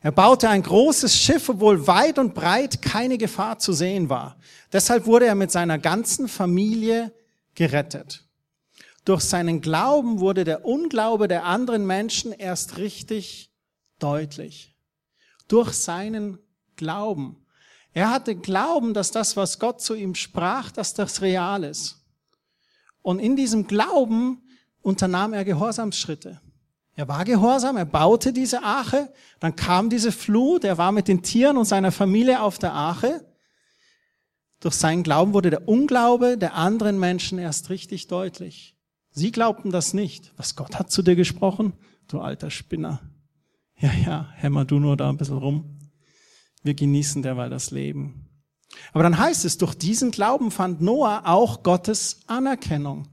Er 0.00 0.12
baute 0.12 0.48
ein 0.48 0.62
großes 0.62 1.16
Schiff, 1.16 1.48
obwohl 1.48 1.86
weit 1.86 2.18
und 2.18 2.34
breit 2.34 2.82
keine 2.82 3.18
Gefahr 3.18 3.58
zu 3.58 3.72
sehen 3.72 4.08
war. 4.08 4.36
Deshalb 4.72 5.06
wurde 5.06 5.26
er 5.26 5.34
mit 5.34 5.50
seiner 5.50 5.78
ganzen 5.78 6.28
Familie 6.28 7.12
gerettet. 7.54 8.24
Durch 9.04 9.22
seinen 9.22 9.60
Glauben 9.60 10.20
wurde 10.20 10.44
der 10.44 10.64
Unglaube 10.64 11.26
der 11.26 11.44
anderen 11.44 11.86
Menschen 11.86 12.32
erst 12.32 12.76
richtig 12.76 13.50
deutlich. 13.98 14.76
Durch 15.48 15.72
seinen 15.72 16.38
Glauben. 16.76 17.44
Er 17.92 18.10
hatte 18.10 18.36
Glauben, 18.36 18.94
dass 18.94 19.10
das, 19.10 19.36
was 19.36 19.58
Gott 19.58 19.80
zu 19.80 19.94
ihm 19.94 20.14
sprach, 20.14 20.70
dass 20.70 20.94
das 20.94 21.22
real 21.22 21.64
ist. 21.64 22.04
Und 23.02 23.18
in 23.18 23.34
diesem 23.34 23.66
Glauben 23.66 24.42
unternahm 24.82 25.32
er 25.32 25.44
Gehorsamsschritte. 25.44 26.40
Er 26.98 27.06
war 27.06 27.24
gehorsam, 27.24 27.76
er 27.76 27.84
baute 27.84 28.32
diese 28.32 28.64
Arche, 28.64 29.12
dann 29.38 29.54
kam 29.54 29.88
diese 29.88 30.10
Flut, 30.10 30.64
er 30.64 30.78
war 30.78 30.90
mit 30.90 31.06
den 31.06 31.22
Tieren 31.22 31.56
und 31.56 31.64
seiner 31.64 31.92
Familie 31.92 32.42
auf 32.42 32.58
der 32.58 32.72
Arche. 32.72 33.24
Durch 34.58 34.74
seinen 34.74 35.04
Glauben 35.04 35.32
wurde 35.32 35.50
der 35.50 35.68
Unglaube 35.68 36.36
der 36.36 36.54
anderen 36.56 36.98
Menschen 36.98 37.38
erst 37.38 37.70
richtig 37.70 38.08
deutlich. 38.08 38.76
Sie 39.12 39.30
glaubten 39.30 39.70
das 39.70 39.94
nicht. 39.94 40.32
Was 40.36 40.56
Gott 40.56 40.76
hat 40.76 40.90
zu 40.90 41.02
dir 41.02 41.14
gesprochen? 41.14 41.72
Du 42.08 42.18
alter 42.18 42.50
Spinner. 42.50 43.00
Ja, 43.76 43.92
ja, 43.92 44.32
hämmer 44.34 44.64
du 44.64 44.80
nur 44.80 44.96
da 44.96 45.08
ein 45.08 45.18
bisschen 45.18 45.38
rum. 45.38 45.78
Wir 46.64 46.74
genießen 46.74 47.22
derweil 47.22 47.48
das 47.48 47.70
Leben. 47.70 48.28
Aber 48.92 49.04
dann 49.04 49.18
heißt 49.18 49.44
es, 49.44 49.56
durch 49.56 49.76
diesen 49.76 50.10
Glauben 50.10 50.50
fand 50.50 50.80
Noah 50.80 51.22
auch 51.26 51.62
Gottes 51.62 52.22
Anerkennung. 52.26 53.06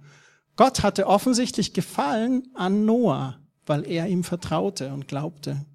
Gott 0.55 0.81
hatte 0.81 1.05
offensichtlich 1.05 1.75
Gefallen 1.75 2.49
an 2.55 2.85
Noah 2.85 3.44
weil 3.65 3.85
er 3.87 4.07
ihm 4.07 4.23
vertraute 4.23 4.93
und 4.93 5.07
glaubte. 5.07 5.65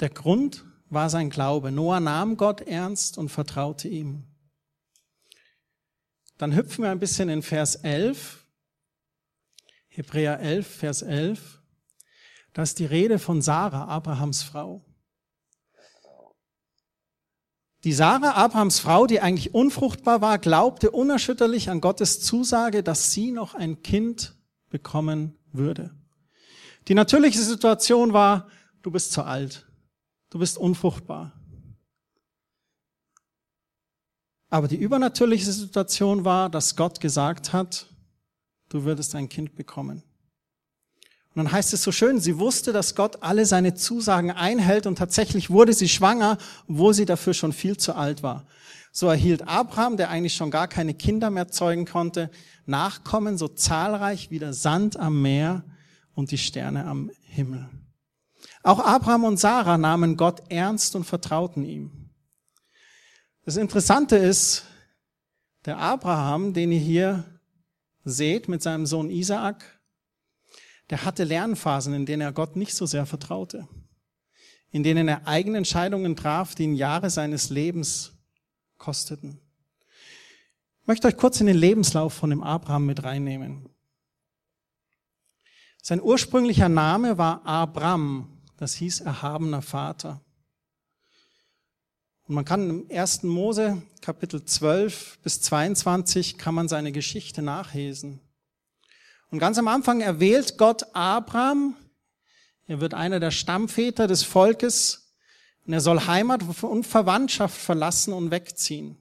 Der 0.00 0.10
Grund 0.10 0.64
war 0.88 1.10
sein 1.10 1.30
Glaube. 1.30 1.72
Noah 1.72 2.00
nahm 2.00 2.36
Gott 2.36 2.60
ernst 2.60 3.18
und 3.18 3.30
vertraute 3.30 3.88
ihm. 3.88 4.24
Dann 6.38 6.54
hüpfen 6.54 6.84
wir 6.84 6.90
ein 6.90 6.98
bisschen 6.98 7.28
in 7.28 7.42
Vers 7.42 7.76
11. 7.76 8.46
Hebräer 9.88 10.40
11, 10.40 10.66
Vers 10.66 11.02
11. 11.02 11.62
Da 12.52 12.62
ist 12.62 12.78
die 12.78 12.84
Rede 12.84 13.18
von 13.18 13.40
Sarah, 13.40 13.86
Abrahams 13.86 14.42
Frau. 14.42 14.85
Die 17.84 17.92
Sarah, 17.92 18.32
Abrahams 18.32 18.78
Frau, 18.78 19.06
die 19.06 19.20
eigentlich 19.20 19.54
unfruchtbar 19.54 20.20
war, 20.20 20.38
glaubte 20.38 20.90
unerschütterlich 20.90 21.70
an 21.70 21.80
Gottes 21.80 22.20
Zusage, 22.20 22.82
dass 22.82 23.12
sie 23.12 23.30
noch 23.30 23.54
ein 23.54 23.82
Kind 23.82 24.34
bekommen 24.70 25.36
würde. 25.52 25.94
Die 26.88 26.94
natürliche 26.94 27.40
Situation 27.40 28.12
war, 28.12 28.48
du 28.82 28.90
bist 28.90 29.12
zu 29.12 29.22
alt, 29.22 29.66
du 30.30 30.38
bist 30.38 30.58
unfruchtbar. 30.58 31.32
Aber 34.48 34.68
die 34.68 34.76
übernatürliche 34.76 35.50
Situation 35.50 36.24
war, 36.24 36.48
dass 36.48 36.76
Gott 36.76 37.00
gesagt 37.00 37.52
hat, 37.52 37.92
du 38.68 38.84
würdest 38.84 39.14
ein 39.14 39.28
Kind 39.28 39.56
bekommen. 39.56 40.02
Und 41.36 41.44
dann 41.44 41.52
heißt 41.52 41.74
es 41.74 41.82
so 41.82 41.92
schön, 41.92 42.18
sie 42.18 42.38
wusste, 42.38 42.72
dass 42.72 42.94
Gott 42.94 43.22
alle 43.22 43.44
seine 43.44 43.74
Zusagen 43.74 44.30
einhält 44.30 44.86
und 44.86 44.96
tatsächlich 44.96 45.50
wurde 45.50 45.74
sie 45.74 45.90
schwanger, 45.90 46.38
wo 46.66 46.94
sie 46.94 47.04
dafür 47.04 47.34
schon 47.34 47.52
viel 47.52 47.76
zu 47.76 47.94
alt 47.94 48.22
war. 48.22 48.46
So 48.90 49.06
erhielt 49.06 49.46
Abraham, 49.46 49.98
der 49.98 50.08
eigentlich 50.08 50.34
schon 50.34 50.50
gar 50.50 50.66
keine 50.66 50.94
Kinder 50.94 51.28
mehr 51.28 51.48
zeugen 51.48 51.84
konnte, 51.84 52.30
Nachkommen 52.64 53.36
so 53.36 53.48
zahlreich 53.48 54.30
wie 54.30 54.38
der 54.38 54.54
Sand 54.54 54.98
am 54.98 55.20
Meer 55.20 55.62
und 56.14 56.30
die 56.30 56.38
Sterne 56.38 56.86
am 56.86 57.10
Himmel. 57.26 57.68
Auch 58.62 58.78
Abraham 58.78 59.24
und 59.24 59.36
Sarah 59.36 59.76
nahmen 59.76 60.16
Gott 60.16 60.42
ernst 60.48 60.96
und 60.96 61.04
vertrauten 61.04 61.64
ihm. 61.64 62.10
Das 63.44 63.58
Interessante 63.58 64.16
ist, 64.16 64.64
der 65.66 65.76
Abraham, 65.76 66.54
den 66.54 66.72
ihr 66.72 66.80
hier 66.80 67.24
seht 68.04 68.48
mit 68.48 68.62
seinem 68.62 68.86
Sohn 68.86 69.10
Isaak, 69.10 69.75
der 70.90 71.04
hatte 71.04 71.24
Lernphasen, 71.24 71.94
in 71.94 72.06
denen 72.06 72.22
er 72.22 72.32
Gott 72.32 72.56
nicht 72.56 72.74
so 72.74 72.86
sehr 72.86 73.06
vertraute, 73.06 73.66
in 74.70 74.82
denen 74.82 75.08
er 75.08 75.26
eigene 75.26 75.58
Entscheidungen 75.58 76.16
traf, 76.16 76.54
die 76.54 76.64
ihn 76.64 76.76
Jahre 76.76 77.10
seines 77.10 77.50
Lebens 77.50 78.12
kosteten. 78.78 79.40
Ich 80.82 80.86
möchte 80.86 81.08
euch 81.08 81.16
kurz 81.16 81.40
in 81.40 81.46
den 81.46 81.56
Lebenslauf 81.56 82.12
von 82.12 82.30
dem 82.30 82.42
Abraham 82.42 82.86
mit 82.86 83.02
reinnehmen. 83.02 83.68
Sein 85.82 86.02
ursprünglicher 86.02 86.68
Name 86.68 87.18
war 87.18 87.44
Abram, 87.46 88.42
das 88.56 88.74
hieß 88.74 89.00
erhabener 89.00 89.62
Vater. 89.62 90.20
Und 92.28 92.34
man 92.34 92.44
kann 92.44 92.68
im 92.68 92.86
1. 92.90 93.22
Mose 93.22 93.82
Kapitel 94.00 94.44
12 94.44 95.20
bis 95.22 95.40
22 95.42 96.38
kann 96.38 96.54
man 96.56 96.68
seine 96.68 96.90
Geschichte 96.90 97.40
nachlesen. 97.40 98.20
Und 99.36 99.40
ganz 99.40 99.58
am 99.58 99.68
Anfang 99.68 100.00
erwählt 100.00 100.56
Gott 100.56 100.86
Abraham. 100.94 101.76
Er 102.66 102.80
wird 102.80 102.94
einer 102.94 103.20
der 103.20 103.30
Stammväter 103.30 104.06
des 104.06 104.22
Volkes. 104.22 105.12
Und 105.66 105.74
er 105.74 105.82
soll 105.82 106.06
Heimat 106.06 106.42
und 106.62 106.86
Verwandtschaft 106.86 107.60
verlassen 107.60 108.14
und 108.14 108.30
wegziehen. 108.30 108.96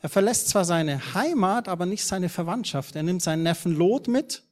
Er 0.00 0.08
verlässt 0.08 0.48
zwar 0.48 0.64
seine 0.64 1.12
Heimat, 1.12 1.68
aber 1.68 1.84
nicht 1.84 2.06
seine 2.06 2.30
Verwandtschaft. 2.30 2.96
Er 2.96 3.02
nimmt 3.02 3.20
seinen 3.20 3.42
Neffen 3.42 3.76
Lot 3.76 4.08
mit 4.08 4.44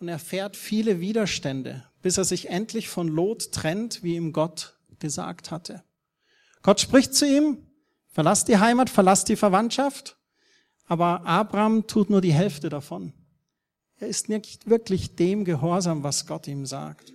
und 0.00 0.08
erfährt 0.08 0.56
viele 0.56 1.00
Widerstände, 1.00 1.84
bis 2.00 2.16
er 2.16 2.24
sich 2.24 2.48
endlich 2.48 2.88
von 2.88 3.08
Lot 3.08 3.52
trennt, 3.52 4.02
wie 4.02 4.16
ihm 4.16 4.32
Gott 4.32 4.78
gesagt 5.00 5.50
hatte. 5.50 5.84
Gott 6.62 6.80
spricht 6.80 7.14
zu 7.14 7.26
ihm, 7.26 7.58
verlass 8.08 8.46
die 8.46 8.56
Heimat, 8.56 8.88
verlass 8.88 9.26
die 9.26 9.36
Verwandtschaft, 9.36 10.16
aber 10.86 11.26
Abraham 11.26 11.86
tut 11.86 12.08
nur 12.08 12.22
die 12.22 12.32
Hälfte 12.32 12.70
davon. 12.70 13.12
Er 14.02 14.08
ist 14.08 14.28
nicht 14.28 14.68
wirklich 14.68 15.14
dem 15.14 15.44
gehorsam, 15.44 16.02
was 16.02 16.26
Gott 16.26 16.48
ihm 16.48 16.66
sagt. 16.66 17.12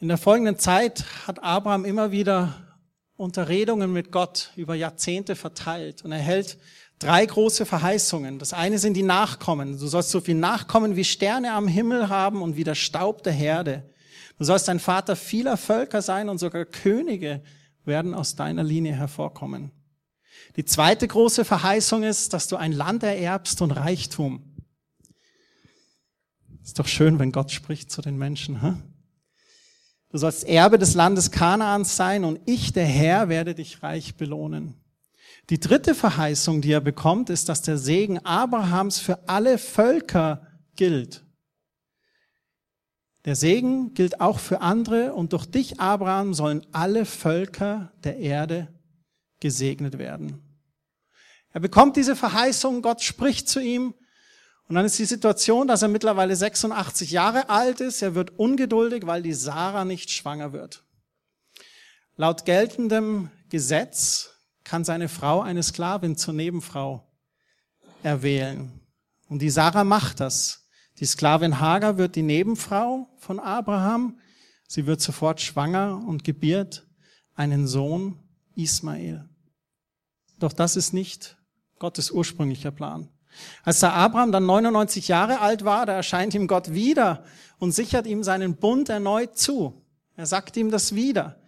In 0.00 0.08
der 0.08 0.18
folgenden 0.18 0.58
Zeit 0.58 1.04
hat 1.28 1.44
Abraham 1.44 1.84
immer 1.84 2.10
wieder 2.10 2.76
Unterredungen 3.14 3.92
mit 3.92 4.10
Gott 4.10 4.50
über 4.56 4.74
Jahrzehnte 4.74 5.36
verteilt 5.36 6.04
und 6.04 6.10
erhält 6.10 6.58
drei 6.98 7.24
große 7.24 7.66
Verheißungen. 7.66 8.40
Das 8.40 8.52
eine 8.52 8.80
sind 8.80 8.94
die 8.94 9.04
Nachkommen. 9.04 9.78
Du 9.78 9.86
sollst 9.86 10.10
so 10.10 10.20
viel 10.20 10.34
Nachkommen 10.34 10.96
wie 10.96 11.04
Sterne 11.04 11.52
am 11.52 11.68
Himmel 11.68 12.08
haben 12.08 12.42
und 12.42 12.56
wie 12.56 12.64
der 12.64 12.74
Staub 12.74 13.22
der 13.22 13.32
Herde. 13.32 13.88
Du 14.38 14.44
sollst 14.44 14.68
ein 14.68 14.80
Vater 14.80 15.14
vieler 15.14 15.56
Völker 15.56 16.02
sein 16.02 16.28
und 16.28 16.38
sogar 16.38 16.64
Könige 16.64 17.44
werden 17.84 18.12
aus 18.12 18.34
deiner 18.34 18.64
Linie 18.64 18.94
hervorkommen. 18.96 19.70
Die 20.56 20.64
zweite 20.64 21.08
große 21.08 21.44
Verheißung 21.44 22.02
ist, 22.02 22.34
dass 22.34 22.48
du 22.48 22.56
ein 22.56 22.72
Land 22.72 23.02
ererbst 23.02 23.62
und 23.62 23.70
Reichtum. 23.70 24.54
Ist 26.62 26.78
doch 26.78 26.86
schön, 26.86 27.18
wenn 27.18 27.32
Gott 27.32 27.50
spricht 27.50 27.90
zu 27.90 28.02
den 28.02 28.18
Menschen. 28.18 28.60
Hm? 28.60 28.82
Du 30.10 30.18
sollst 30.18 30.44
Erbe 30.44 30.78
des 30.78 30.94
Landes 30.94 31.30
Kanaans 31.30 31.96
sein 31.96 32.24
und 32.24 32.40
ich, 32.44 32.72
der 32.72 32.84
Herr, 32.84 33.30
werde 33.30 33.54
dich 33.54 33.82
reich 33.82 34.16
belohnen. 34.16 34.74
Die 35.48 35.58
dritte 35.58 35.94
Verheißung, 35.94 36.60
die 36.60 36.72
er 36.72 36.82
bekommt, 36.82 37.30
ist, 37.30 37.48
dass 37.48 37.62
der 37.62 37.78
Segen 37.78 38.18
Abrahams 38.18 38.98
für 39.00 39.26
alle 39.28 39.56
Völker 39.58 40.46
gilt. 40.76 41.24
Der 43.24 43.36
Segen 43.36 43.94
gilt 43.94 44.20
auch 44.20 44.38
für 44.38 44.60
andere 44.60 45.14
und 45.14 45.32
durch 45.32 45.46
dich, 45.46 45.80
Abraham, 45.80 46.34
sollen 46.34 46.66
alle 46.72 47.06
Völker 47.06 47.92
der 48.04 48.18
Erde 48.18 48.68
gesegnet 49.42 49.98
werden. 49.98 50.40
Er 51.52 51.60
bekommt 51.60 51.96
diese 51.96 52.16
Verheißung, 52.16 52.80
Gott 52.80 53.02
spricht 53.02 53.48
zu 53.48 53.60
ihm 53.60 53.92
Und 54.68 54.76
dann 54.76 54.86
ist 54.86 54.98
die 54.98 55.04
Situation, 55.04 55.68
dass 55.68 55.82
er 55.82 55.88
mittlerweile 55.88 56.34
86 56.34 57.10
Jahre 57.10 57.50
alt 57.50 57.80
ist. 57.80 58.00
Er 58.00 58.14
wird 58.14 58.38
ungeduldig, 58.38 59.06
weil 59.06 59.20
die 59.22 59.34
Sarah 59.34 59.84
nicht 59.84 60.10
schwanger 60.10 60.54
wird. 60.54 60.84
Laut 62.16 62.46
geltendem 62.46 63.30
Gesetz 63.50 64.30
kann 64.64 64.84
seine 64.84 65.08
Frau 65.08 65.42
eine 65.42 65.62
Sklavin 65.62 66.16
zur 66.16 66.32
Nebenfrau 66.32 67.06
erwählen. 68.02 68.80
Und 69.28 69.42
die 69.42 69.50
Sarah 69.50 69.84
macht 69.84 70.20
das. 70.20 70.68
Die 71.00 71.06
Sklavin 71.06 71.58
Hagar 71.58 71.98
wird 71.98 72.16
die 72.16 72.22
Nebenfrau 72.22 73.08
von 73.18 73.40
Abraham. 73.40 74.20
Sie 74.68 74.86
wird 74.86 75.00
sofort 75.00 75.40
schwanger 75.40 76.02
und 76.06 76.24
gebiert 76.24 76.86
einen 77.34 77.66
Sohn, 77.66 78.18
Ismael. 78.54 79.28
Doch 80.42 80.52
das 80.52 80.74
ist 80.74 80.92
nicht 80.92 81.36
Gottes 81.78 82.10
ursprünglicher 82.10 82.72
Plan. 82.72 83.08
Als 83.62 83.78
der 83.78 83.92
Abraham 83.92 84.32
dann 84.32 84.44
99 84.44 85.06
Jahre 85.06 85.38
alt 85.38 85.64
war, 85.64 85.86
da 85.86 85.92
erscheint 85.92 86.34
ihm 86.34 86.48
Gott 86.48 86.72
wieder 86.72 87.22
und 87.58 87.70
sichert 87.70 88.08
ihm 88.08 88.24
seinen 88.24 88.56
Bund 88.56 88.88
erneut 88.88 89.38
zu. 89.38 89.84
Er 90.16 90.26
sagt 90.26 90.56
ihm 90.56 90.72
das 90.72 90.96
wieder. 90.96 91.40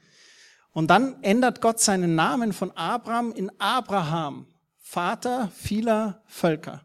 Und 0.70 0.90
dann 0.90 1.22
ändert 1.22 1.60
Gott 1.60 1.80
seinen 1.80 2.14
Namen 2.14 2.52
von 2.52 2.70
Abraham 2.72 3.32
in 3.32 3.50
Abraham, 3.58 4.46
Vater 4.78 5.50
vieler 5.56 6.22
Völker. 6.26 6.82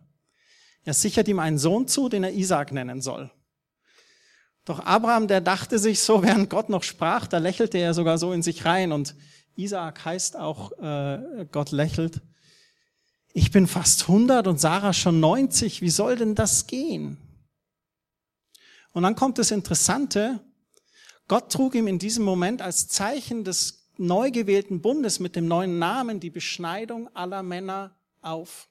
Er 0.86 0.96
sichert 0.96 1.28
ihm 1.28 1.38
einen 1.38 1.60
Sohn 1.60 1.88
zu, 1.88 2.10
den 2.10 2.24
er 2.24 2.34
Isaac 2.34 2.72
nennen 2.72 3.02
soll. 3.02 3.30
Doch 4.66 4.80
Abraham, 4.80 5.28
der 5.28 5.42
dachte 5.42 5.78
sich 5.78 6.00
so, 6.00 6.24
während 6.24 6.50
Gott 6.50 6.70
noch 6.70 6.84
sprach, 6.84 7.28
da 7.28 7.38
lächelte 7.38 7.78
er 7.78 7.94
sogar 7.94 8.18
so 8.18 8.34
in 8.34 8.42
sich 8.42 8.66
rein. 8.66 8.92
Und 8.92 9.16
Isaac 9.60 10.06
heißt 10.06 10.38
auch, 10.38 10.72
äh, 10.80 11.46
Gott 11.52 11.72
lächelt. 11.72 12.22
Ich 13.34 13.52
bin 13.52 13.68
fast 13.68 14.04
100 14.04 14.48
und 14.48 14.60
Sarah 14.60 14.94
schon 14.94 15.20
90. 15.20 15.82
Wie 15.82 15.90
soll 15.90 16.16
denn 16.16 16.34
das 16.34 16.66
gehen? 16.66 17.18
Und 18.92 19.04
dann 19.04 19.16
kommt 19.16 19.38
das 19.38 19.52
Interessante. 19.52 20.40
Gott 21.28 21.52
trug 21.52 21.76
ihm 21.76 21.88
in 21.88 22.00
diesem 22.00 22.24
Moment 22.26 22.62
als 22.62 22.88
Zeichen 22.88 23.44
des 23.44 23.92
neu 23.98 24.32
gewählten 24.32 24.82
Bundes 24.82 25.20
mit 25.20 25.36
dem 25.36 25.48
neuen 25.48 25.78
Namen 25.78 26.20
die 26.20 26.30
Beschneidung 26.30 27.14
aller 27.14 27.44
Männer 27.44 27.96
auf. 28.22 28.70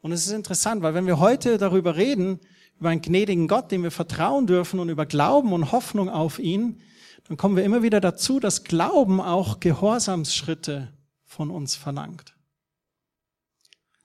Und 0.00 0.12
es 0.12 0.26
ist 0.26 0.32
interessant, 0.32 0.82
weil 0.82 0.94
wenn 0.94 1.06
wir 1.06 1.18
heute 1.18 1.58
darüber 1.58 1.96
reden, 1.96 2.40
über 2.78 2.88
einen 2.88 3.02
gnädigen 3.02 3.48
Gott, 3.48 3.70
dem 3.70 3.82
wir 3.82 3.90
vertrauen 3.90 4.46
dürfen 4.46 4.80
und 4.80 4.88
über 4.88 5.04
Glauben 5.04 5.52
und 5.52 5.72
Hoffnung 5.72 6.08
auf 6.08 6.38
ihn, 6.38 6.80
dann 7.24 7.36
kommen 7.36 7.56
wir 7.56 7.64
immer 7.64 7.82
wieder 7.82 8.00
dazu, 8.00 8.40
dass 8.40 8.64
Glauben 8.64 9.20
auch 9.20 9.60
Gehorsamsschritte 9.60 10.92
von 11.24 11.50
uns 11.50 11.76
verlangt. 11.76 12.34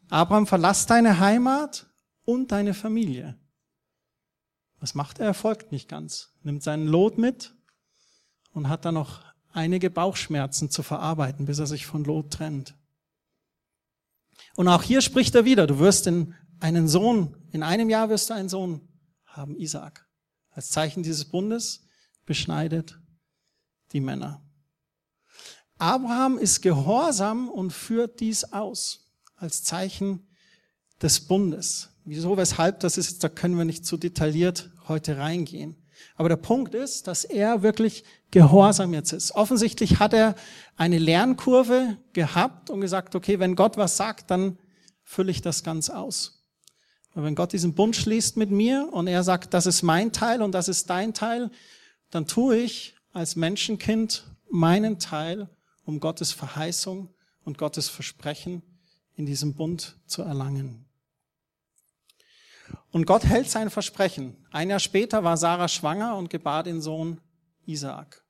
Abraham, 0.10 0.46
verlass 0.46 0.86
deine 0.86 1.20
Heimat 1.20 1.88
und 2.24 2.52
deine 2.52 2.74
Familie. 2.74 3.40
Was 4.80 4.94
macht 4.94 5.20
er? 5.20 5.28
Er 5.28 5.34
folgt 5.34 5.72
nicht 5.72 5.90
ganz. 5.90 6.34
Nimmt 6.44 6.62
seinen 6.62 6.88
Lot 6.88 7.18
mit 7.18 7.56
und 8.54 8.70
hat 8.70 8.86
dann 8.86 8.94
noch 8.94 9.24
einige 9.52 9.90
Bauchschmerzen 9.90 10.70
zu 10.70 10.84
verarbeiten, 10.84 11.46
bis 11.46 11.60
er 11.60 11.68
sich 11.68 11.86
von 11.86 12.04
Lot 12.04 12.32
trennt. 12.32 12.76
Und 14.56 14.68
auch 14.68 14.84
hier 14.84 15.02
spricht 15.02 15.34
er 15.34 15.46
wieder, 15.46 15.66
du 15.66 15.80
wirst 15.80 16.08
in 16.08 16.36
einen 16.60 16.88
Sohn, 16.88 17.36
in 17.52 17.64
einem 17.64 17.90
Jahr 17.90 18.10
wirst 18.10 18.30
du 18.30 18.34
einen 18.34 18.50
Sohn 18.50 18.88
haben, 19.26 19.56
Isaac. 19.56 20.08
Als 20.52 20.70
Zeichen 20.70 21.04
dieses 21.04 21.26
Bundes 21.26 21.88
beschneidet 22.26 23.00
die 23.96 24.02
Männer. 24.02 24.42
Abraham 25.78 26.38
ist 26.38 26.62
gehorsam 26.62 27.50
und 27.50 27.72
führt 27.72 28.20
dies 28.20 28.44
aus 28.44 29.08
als 29.38 29.64
Zeichen 29.64 30.28
des 31.02 31.22
Bundes. 31.22 31.90
Wieso, 32.04 32.36
weshalb 32.36 32.82
das 32.82 32.98
ist, 32.98 33.24
da 33.24 33.30
können 33.30 33.58
wir 33.58 33.64
nicht 33.64 33.86
zu 33.86 33.96
detailliert 33.96 34.70
heute 34.90 35.18
reingehen. 35.18 35.78
Aber 36.18 36.28
der 36.28 36.36
Punkt 36.36 36.76
ist, 36.76 37.08
dass 37.08 37.24
er 37.24 37.62
wirklich 37.62 38.04
gehorsam 38.32 38.94
jetzt 38.94 39.14
ist. 39.14 39.32
Offensichtlich 39.32 40.00
hat 40.00 40.14
er 40.14 40.36
eine 40.76 41.00
Lernkurve 41.00 41.98
gehabt 42.12 42.70
und 42.70 42.82
gesagt, 42.82 43.16
okay, 43.16 43.40
wenn 43.40 43.56
Gott 43.56 43.78
was 43.78 43.96
sagt, 43.96 44.30
dann 44.30 44.58
fülle 45.04 45.32
ich 45.32 45.42
das 45.42 45.64
ganz 45.64 45.90
aus. 45.90 46.44
Und 47.14 47.24
wenn 47.24 47.36
Gott 47.36 47.54
diesen 47.54 47.76
Bund 47.76 47.96
schließt 47.96 48.36
mit 48.36 48.52
mir 48.52 48.90
und 48.92 49.08
er 49.08 49.24
sagt, 49.24 49.54
das 49.54 49.66
ist 49.66 49.84
mein 49.84 50.12
Teil 50.12 50.42
und 50.42 50.52
das 50.52 50.68
ist 50.68 50.90
dein 50.90 51.14
Teil, 51.14 51.50
dann 52.10 52.28
tue 52.28 52.58
ich 52.58 52.95
als 53.16 53.38
Menschenkind 53.38 54.30
meinen 54.52 55.00
Teil, 55.00 55.50
um 55.86 56.02
Gottes 56.02 56.34
Verheißung 56.34 57.16
und 57.46 57.58
Gottes 57.58 57.88
Versprechen 57.88 58.62
in 59.16 59.26
diesem 59.26 59.56
Bund 59.56 59.98
zu 60.06 60.22
erlangen. 60.22 60.86
Und 62.92 63.06
Gott 63.06 63.24
hält 63.24 63.50
sein 63.50 63.70
Versprechen. 63.70 64.46
Ein 64.52 64.70
Jahr 64.70 64.80
später 64.80 65.24
war 65.24 65.38
Sarah 65.38 65.70
schwanger 65.70 66.18
und 66.18 66.30
gebar 66.30 66.64
den 66.64 66.82
Sohn 66.82 67.22
Isaak. 67.66 68.26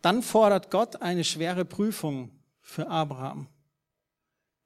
Dann 0.00 0.22
fordert 0.22 0.70
Gott 0.70 1.02
eine 1.02 1.24
schwere 1.24 1.64
Prüfung 1.64 2.30
für 2.60 2.88
Abraham. 2.88 3.48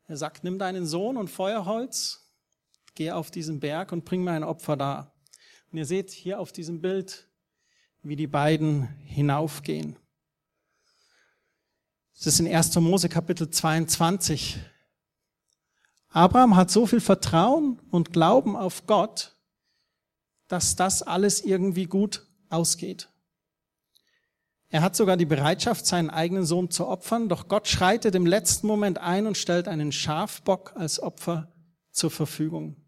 Er 0.06 0.18
sagt, 0.18 0.44
nimm 0.44 0.58
deinen 0.58 0.84
Sohn 0.84 1.16
und 1.16 1.28
Feuerholz, 1.28 2.30
geh 2.94 3.10
auf 3.10 3.30
diesen 3.30 3.60
Berg 3.60 3.90
und 3.92 4.04
bring 4.04 4.22
mir 4.22 4.32
ein 4.32 4.44
Opfer 4.44 4.76
da. 4.76 5.14
Und 5.70 5.78
ihr 5.78 5.86
seht 5.86 6.10
hier 6.10 6.40
auf 6.40 6.52
diesem 6.52 6.82
Bild, 6.82 7.31
wie 8.02 8.16
die 8.16 8.26
beiden 8.26 8.88
hinaufgehen. 9.04 9.96
Das 12.14 12.26
ist 12.26 12.40
in 12.40 12.52
1. 12.52 12.74
Mose 12.76 13.08
Kapitel 13.08 13.50
22, 13.50 14.58
Abraham 16.12 16.56
hat 16.56 16.70
so 16.70 16.86
viel 16.86 17.00
Vertrauen 17.00 17.80
und 17.90 18.12
Glauben 18.12 18.54
auf 18.54 18.86
Gott, 18.86 19.34
dass 20.46 20.76
das 20.76 21.02
alles 21.02 21.42
irgendwie 21.42 21.86
gut 21.86 22.26
ausgeht. 22.50 23.08
Er 24.68 24.82
hat 24.82 24.94
sogar 24.94 25.16
die 25.16 25.26
Bereitschaft, 25.26 25.86
seinen 25.86 26.10
eigenen 26.10 26.44
Sohn 26.44 26.70
zu 26.70 26.86
opfern, 26.86 27.28
doch 27.28 27.48
Gott 27.48 27.66
schreitet 27.66 28.14
im 28.14 28.26
letzten 28.26 28.66
Moment 28.66 28.98
ein 28.98 29.26
und 29.26 29.38
stellt 29.38 29.68
einen 29.68 29.92
Schafbock 29.92 30.74
als 30.76 31.00
Opfer 31.00 31.50
zur 31.90 32.10
Verfügung. 32.10 32.81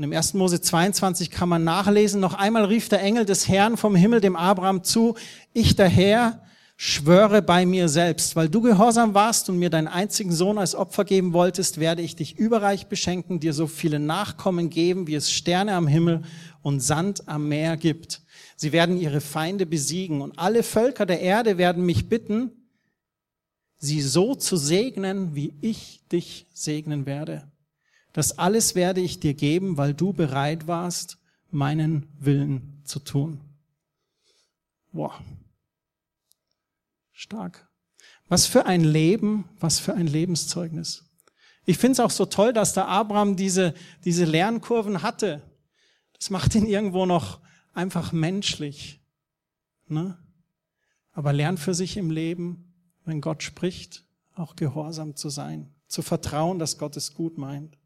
Und 0.00 0.04
im 0.04 0.12
1. 0.14 0.32
Mose 0.32 0.62
22 0.62 1.30
kann 1.30 1.50
man 1.50 1.62
nachlesen, 1.62 2.22
noch 2.22 2.32
einmal 2.32 2.64
rief 2.64 2.88
der 2.88 3.02
Engel 3.02 3.26
des 3.26 3.48
Herrn 3.48 3.76
vom 3.76 3.94
Himmel 3.94 4.22
dem 4.22 4.34
Abraham 4.34 4.82
zu, 4.82 5.14
ich 5.52 5.76
der 5.76 5.90
Herr, 5.90 6.40
schwöre 6.78 7.42
bei 7.42 7.66
mir 7.66 7.86
selbst, 7.90 8.34
weil 8.34 8.48
du 8.48 8.62
gehorsam 8.62 9.12
warst 9.12 9.50
und 9.50 9.58
mir 9.58 9.68
deinen 9.68 9.88
einzigen 9.88 10.32
Sohn 10.32 10.56
als 10.56 10.74
Opfer 10.74 11.04
geben 11.04 11.34
wolltest, 11.34 11.80
werde 11.80 12.00
ich 12.00 12.16
dich 12.16 12.38
überreich 12.38 12.86
beschenken, 12.86 13.40
dir 13.40 13.52
so 13.52 13.66
viele 13.66 13.98
Nachkommen 13.98 14.70
geben, 14.70 15.06
wie 15.06 15.16
es 15.16 15.30
Sterne 15.30 15.74
am 15.74 15.86
Himmel 15.86 16.22
und 16.62 16.80
Sand 16.80 17.28
am 17.28 17.48
Meer 17.48 17.76
gibt. 17.76 18.22
Sie 18.56 18.72
werden 18.72 18.98
ihre 18.98 19.20
Feinde 19.20 19.66
besiegen 19.66 20.22
und 20.22 20.38
alle 20.38 20.62
Völker 20.62 21.04
der 21.04 21.20
Erde 21.20 21.58
werden 21.58 21.84
mich 21.84 22.08
bitten, 22.08 22.52
sie 23.76 24.00
so 24.00 24.34
zu 24.34 24.56
segnen, 24.56 25.34
wie 25.34 25.52
ich 25.60 26.00
dich 26.10 26.46
segnen 26.54 27.04
werde. 27.04 27.50
Das 28.12 28.38
alles 28.38 28.74
werde 28.74 29.00
ich 29.00 29.20
dir 29.20 29.34
geben, 29.34 29.76
weil 29.76 29.94
du 29.94 30.12
bereit 30.12 30.66
warst, 30.66 31.18
meinen 31.50 32.08
Willen 32.18 32.82
zu 32.84 32.98
tun. 33.00 33.40
Wow. 34.92 35.12
Stark. 37.12 37.68
Was 38.28 38.46
für 38.46 38.66
ein 38.66 38.82
Leben, 38.82 39.48
was 39.58 39.78
für 39.78 39.94
ein 39.94 40.06
Lebenszeugnis. 40.06 41.04
Ich 41.66 41.78
finde 41.78 41.92
es 41.92 42.00
auch 42.00 42.10
so 42.10 42.26
toll, 42.26 42.52
dass 42.52 42.72
der 42.72 42.88
Abraham 42.88 43.36
diese, 43.36 43.74
diese 44.04 44.24
Lernkurven 44.24 45.02
hatte. 45.02 45.42
Das 46.14 46.30
macht 46.30 46.54
ihn 46.54 46.66
irgendwo 46.66 47.06
noch 47.06 47.40
einfach 47.72 48.12
menschlich. 48.12 49.00
Ne? 49.86 50.18
Aber 51.12 51.32
lernt 51.32 51.60
für 51.60 51.74
sich 51.74 51.96
im 51.96 52.10
Leben, 52.10 52.72
wenn 53.04 53.20
Gott 53.20 53.42
spricht, 53.42 54.04
auch 54.34 54.56
gehorsam 54.56 55.16
zu 55.16 55.28
sein, 55.28 55.74
zu 55.86 56.02
vertrauen, 56.02 56.58
dass 56.58 56.78
Gott 56.78 56.96
es 56.96 57.14
gut 57.14 57.38
meint. 57.38 57.76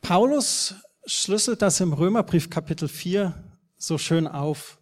Paulus 0.00 0.74
schlüsselt 1.06 1.62
das 1.62 1.80
im 1.80 1.92
Römerbrief 1.92 2.50
Kapitel 2.50 2.88
4 2.88 3.34
so 3.76 3.98
schön 3.98 4.26
auf. 4.26 4.78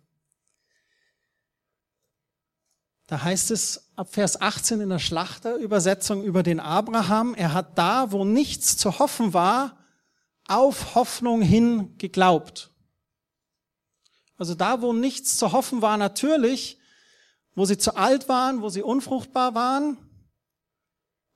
Da 3.06 3.22
heißt 3.22 3.50
es 3.50 3.92
ab 3.94 4.12
Vers 4.12 4.40
18 4.40 4.80
in 4.80 4.88
der 4.88 4.98
Schlachterübersetzung 4.98 6.24
über 6.24 6.42
den 6.42 6.58
Abraham, 6.58 7.34
er 7.34 7.54
hat 7.54 7.78
da, 7.78 8.10
wo 8.10 8.24
nichts 8.24 8.76
zu 8.76 8.98
hoffen 8.98 9.32
war, 9.32 9.78
auf 10.48 10.94
Hoffnung 10.94 11.42
hin 11.42 11.96
geglaubt. 11.98 12.70
Also 14.38 14.54
da, 14.54 14.82
wo 14.82 14.92
nichts 14.92 15.38
zu 15.38 15.52
hoffen 15.52 15.82
war, 15.82 15.96
natürlich, 15.96 16.78
wo 17.54 17.64
sie 17.64 17.78
zu 17.78 17.96
alt 17.96 18.28
waren, 18.28 18.60
wo 18.60 18.68
sie 18.68 18.82
unfruchtbar 18.82 19.54
waren, 19.54 19.96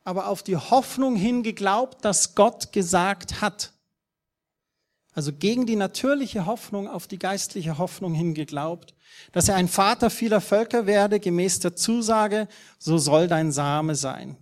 aber 0.04 0.28
auf 0.28 0.42
die 0.42 0.56
Hoffnung 0.56 1.16
hin 1.16 1.42
geglaubt, 1.42 2.04
dass 2.04 2.34
Gott 2.34 2.72
gesagt 2.72 3.40
hat. 3.40 3.72
also 5.12 5.32
gegen 5.32 5.66
die 5.66 5.76
natürliche 5.76 6.46
Hoffnung 6.46 6.88
auf 6.88 7.06
die 7.06 7.18
geistliche 7.18 7.78
Hoffnung 7.78 8.14
hin 8.14 8.32
geglaubt, 8.32 8.94
dass 9.32 9.48
er 9.48 9.56
ein 9.56 9.68
Vater 9.68 10.08
vieler 10.08 10.40
Völker 10.40 10.86
werde, 10.86 11.20
gemäß 11.20 11.58
der 11.60 11.74
Zusage, 11.76 12.48
so 12.78 12.96
soll 12.96 13.26
dein 13.26 13.52
Same 13.52 13.96
sein. 13.96 14.36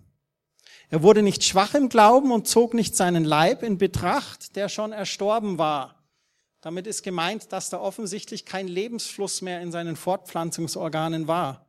Er 0.89 1.03
wurde 1.03 1.21
nicht 1.21 1.43
schwach 1.43 1.73
im 1.73 1.89
Glauben 1.89 2.31
und 2.31 2.47
zog 2.47 2.73
nicht 2.73 2.95
seinen 2.95 3.23
Leib 3.23 3.63
in 3.63 3.77
Betracht, 3.77 4.55
der 4.55 4.69
schon 4.69 4.91
erstorben 4.91 5.57
war. 5.57 5.95
Damit 6.61 6.87
ist 6.87 7.03
gemeint, 7.03 7.51
dass 7.51 7.69
da 7.69 7.79
offensichtlich 7.79 8.45
kein 8.45 8.67
Lebensfluss 8.67 9.41
mehr 9.41 9.61
in 9.61 9.71
seinen 9.71 9.95
Fortpflanzungsorganen 9.95 11.27
war, 11.27 11.67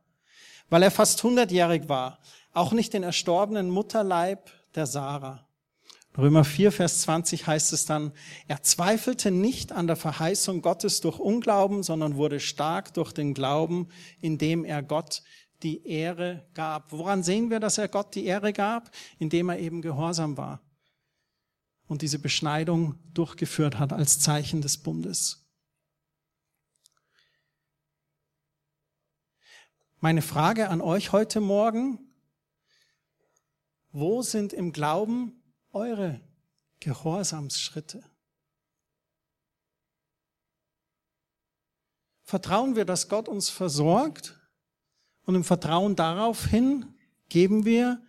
weil 0.69 0.83
er 0.83 0.91
fast 0.91 1.21
hundertjährig 1.23 1.87
war, 1.87 2.19
auch 2.53 2.71
nicht 2.73 2.93
den 2.93 3.03
erstorbenen 3.03 3.69
Mutterleib 3.69 4.51
der 4.75 4.85
Sarah. 4.85 5.47
Römer 6.17 6.43
4, 6.43 6.73
Vers 6.73 7.01
20 7.01 7.47
heißt 7.47 7.71
es 7.71 7.85
dann, 7.85 8.11
er 8.47 8.61
zweifelte 8.63 9.31
nicht 9.31 9.71
an 9.71 9.87
der 9.87 9.95
Verheißung 9.95 10.61
Gottes 10.61 10.99
durch 10.99 11.19
Unglauben, 11.19 11.83
sondern 11.83 12.17
wurde 12.17 12.41
stark 12.41 12.93
durch 12.93 13.13
den 13.13 13.33
Glauben, 13.33 13.87
indem 14.19 14.65
er 14.65 14.83
Gott 14.83 15.23
die 15.63 15.87
Ehre 15.87 16.45
gab. 16.53 16.91
Woran 16.91 17.23
sehen 17.23 17.49
wir, 17.49 17.61
dass 17.61 17.77
er 17.77 17.87
Gott 17.87 18.13
die 18.15 18.25
Ehre 18.25 18.51
gab? 18.51 18.91
Indem 19.19 19.47
er 19.49 19.59
eben 19.59 19.81
gehorsam 19.81 20.35
war 20.35 20.61
und 21.91 22.01
diese 22.01 22.19
Beschneidung 22.19 22.95
durchgeführt 23.13 23.77
hat 23.77 23.91
als 23.91 24.19
Zeichen 24.19 24.61
des 24.61 24.77
Bundes. 24.77 25.45
Meine 29.99 30.21
Frage 30.21 30.69
an 30.69 30.79
euch 30.79 31.11
heute 31.11 31.41
Morgen, 31.41 32.10
wo 33.91 34.21
sind 34.21 34.53
im 34.53 34.71
Glauben 34.71 35.41
eure 35.71 36.21
Gehorsamsschritte? 36.79 38.03
Vertrauen 42.23 42.75
wir, 42.75 42.85
dass 42.85 43.09
Gott 43.09 43.27
uns 43.27 43.49
versorgt 43.49 44.39
und 45.23 45.35
im 45.35 45.43
Vertrauen 45.43 45.95
darauf 45.95 46.45
hin 46.45 46.93
geben 47.27 47.65
wir 47.65 48.01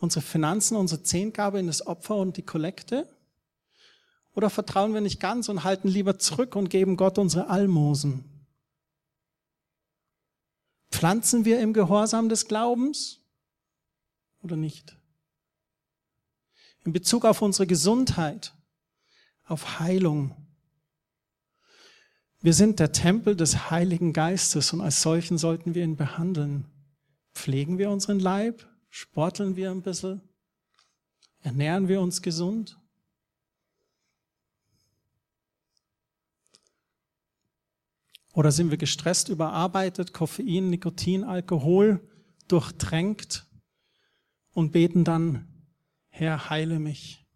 unsere 0.00 0.24
Finanzen, 0.24 0.76
unsere 0.76 1.02
Zehngabe 1.02 1.60
in 1.60 1.68
das 1.68 1.86
Opfer 1.86 2.16
und 2.16 2.36
die 2.36 2.44
Kollekte? 2.44 3.08
Oder 4.34 4.50
vertrauen 4.50 4.92
wir 4.92 5.00
nicht 5.00 5.20
ganz 5.20 5.48
und 5.48 5.62
halten 5.62 5.86
lieber 5.86 6.18
zurück 6.18 6.56
und 6.56 6.68
geben 6.68 6.96
Gott 6.96 7.18
unsere 7.18 7.48
Almosen? 7.48 8.46
Pflanzen 10.90 11.44
wir 11.44 11.60
im 11.60 11.72
Gehorsam 11.72 12.28
des 12.28 12.46
Glaubens 12.46 13.20
oder 14.42 14.56
nicht? 14.56 14.96
In 16.84 16.92
Bezug 16.92 17.24
auf 17.24 17.42
unsere 17.42 17.66
Gesundheit, 17.66 18.54
auf 19.44 19.80
Heilung. 19.80 20.36
Wir 22.40 22.52
sind 22.52 22.78
der 22.78 22.92
Tempel 22.92 23.36
des 23.36 23.70
Heiligen 23.70 24.12
Geistes 24.12 24.72
und 24.72 24.82
als 24.82 25.00
solchen 25.00 25.38
sollten 25.38 25.74
wir 25.74 25.82
ihn 25.82 25.96
behandeln. 25.96 26.66
Pflegen 27.34 27.78
wir 27.78 27.90
unseren 27.90 28.20
Leib? 28.20 28.68
Sporteln 28.90 29.56
wir 29.56 29.70
ein 29.70 29.82
bisschen? 29.82 30.20
Ernähren 31.40 31.88
wir 31.88 32.00
uns 32.00 32.20
gesund? 32.20 32.78
Oder 38.34 38.50
sind 38.52 38.70
wir 38.70 38.78
gestresst, 38.78 39.28
überarbeitet, 39.28 40.12
Koffein, 40.12 40.68
Nikotin, 40.68 41.24
Alkohol 41.24 42.06
durchtränkt 42.48 43.46
und 44.52 44.72
beten 44.72 45.04
dann 45.04 45.53
Herr, 46.16 46.48
heile 46.48 46.78
mich. 46.78 47.26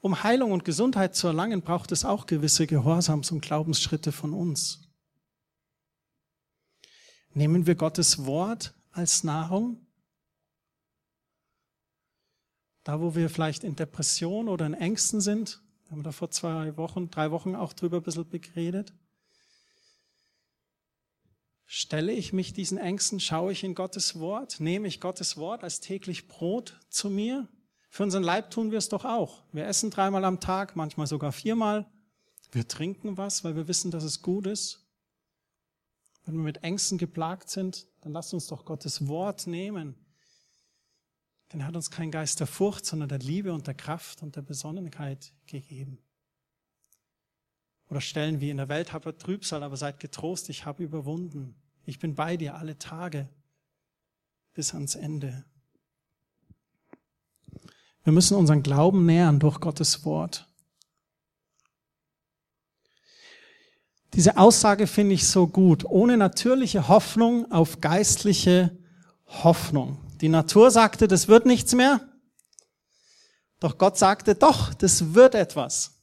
Um 0.00 0.24
Heilung 0.24 0.50
und 0.50 0.64
Gesundheit 0.64 1.14
zu 1.14 1.28
erlangen, 1.28 1.62
braucht 1.62 1.92
es 1.92 2.04
auch 2.04 2.26
gewisse 2.26 2.64
Gehorsams- 2.64 3.30
und 3.30 3.42
Glaubensschritte 3.42 4.10
von 4.10 4.32
uns. 4.32 4.90
Nehmen 7.30 7.66
wir 7.66 7.76
Gottes 7.76 8.26
Wort 8.26 8.74
als 8.90 9.22
Nahrung? 9.22 9.86
Da, 12.82 13.00
wo 13.00 13.14
wir 13.14 13.30
vielleicht 13.30 13.62
in 13.62 13.76
Depression 13.76 14.48
oder 14.48 14.66
in 14.66 14.74
Ängsten 14.74 15.20
sind, 15.20 15.62
haben 15.88 15.98
wir 15.98 16.02
da 16.04 16.12
vor 16.12 16.32
zwei 16.32 16.76
Wochen, 16.76 17.08
drei 17.08 17.30
Wochen 17.30 17.54
auch 17.54 17.72
drüber 17.72 17.98
ein 17.98 18.02
bisschen 18.02 18.28
geredet. 18.28 18.92
Stelle 21.70 22.12
ich 22.12 22.32
mich 22.32 22.54
diesen 22.54 22.78
Ängsten, 22.78 23.20
schaue 23.20 23.52
ich 23.52 23.62
in 23.62 23.74
Gottes 23.74 24.18
Wort, 24.18 24.58
nehme 24.58 24.88
ich 24.88 25.02
Gottes 25.02 25.36
Wort 25.36 25.62
als 25.62 25.80
täglich 25.80 26.26
Brot 26.26 26.80
zu 26.88 27.10
mir? 27.10 27.46
Für 27.90 28.04
unseren 28.04 28.22
Leib 28.22 28.50
tun 28.50 28.70
wir 28.70 28.78
es 28.78 28.88
doch 28.88 29.04
auch. 29.04 29.42
Wir 29.52 29.66
essen 29.66 29.90
dreimal 29.90 30.24
am 30.24 30.40
Tag, 30.40 30.76
manchmal 30.76 31.06
sogar 31.06 31.30
viermal. 31.30 31.86
Wir 32.52 32.66
trinken 32.66 33.18
was, 33.18 33.44
weil 33.44 33.54
wir 33.54 33.68
wissen, 33.68 33.90
dass 33.90 34.02
es 34.02 34.22
gut 34.22 34.46
ist. 34.46 34.88
Wenn 36.24 36.36
wir 36.36 36.42
mit 36.42 36.64
Ängsten 36.64 36.96
geplagt 36.96 37.50
sind, 37.50 37.86
dann 38.00 38.14
lasst 38.14 38.32
uns 38.32 38.46
doch 38.46 38.64
Gottes 38.64 39.06
Wort 39.06 39.46
nehmen. 39.46 39.94
Denn 41.52 41.60
er 41.60 41.66
hat 41.66 41.76
uns 41.76 41.90
keinen 41.90 42.10
Geist 42.10 42.40
der 42.40 42.46
Furcht, 42.46 42.86
sondern 42.86 43.10
der 43.10 43.18
Liebe 43.18 43.52
und 43.52 43.66
der 43.66 43.74
Kraft 43.74 44.22
und 44.22 44.36
der 44.36 44.42
Besonnenheit 44.42 45.34
gegeben. 45.46 45.98
Oder 47.90 48.00
Stellen 48.00 48.40
wie 48.40 48.50
in 48.50 48.58
der 48.58 48.68
Welt 48.68 48.92
habt 48.92 49.06
ihr 49.06 49.16
Trübsal, 49.16 49.62
aber 49.62 49.76
seid 49.76 50.00
getrost, 50.00 50.50
ich 50.50 50.66
habe 50.66 50.82
überwunden. 50.82 51.54
Ich 51.86 51.98
bin 51.98 52.14
bei 52.14 52.36
dir 52.36 52.56
alle 52.56 52.78
Tage 52.78 53.28
bis 54.52 54.74
ans 54.74 54.94
Ende. 54.94 55.44
Wir 58.04 58.12
müssen 58.12 58.36
unseren 58.36 58.62
Glauben 58.62 59.06
nähern 59.06 59.38
durch 59.38 59.60
Gottes 59.60 60.04
Wort. 60.04 60.46
Diese 64.14 64.36
Aussage 64.36 64.86
finde 64.86 65.14
ich 65.14 65.28
so 65.28 65.46
gut. 65.46 65.84
Ohne 65.84 66.16
natürliche 66.16 66.88
Hoffnung 66.88 67.50
auf 67.52 67.80
geistliche 67.80 68.76
Hoffnung. 69.26 70.00
Die 70.20 70.28
Natur 70.28 70.70
sagte, 70.70 71.06
das 71.06 71.28
wird 71.28 71.46
nichts 71.46 71.74
mehr. 71.74 72.00
Doch 73.60 73.78
Gott 73.78 73.98
sagte, 73.98 74.34
doch, 74.34 74.74
das 74.74 75.14
wird 75.14 75.34
etwas. 75.34 75.97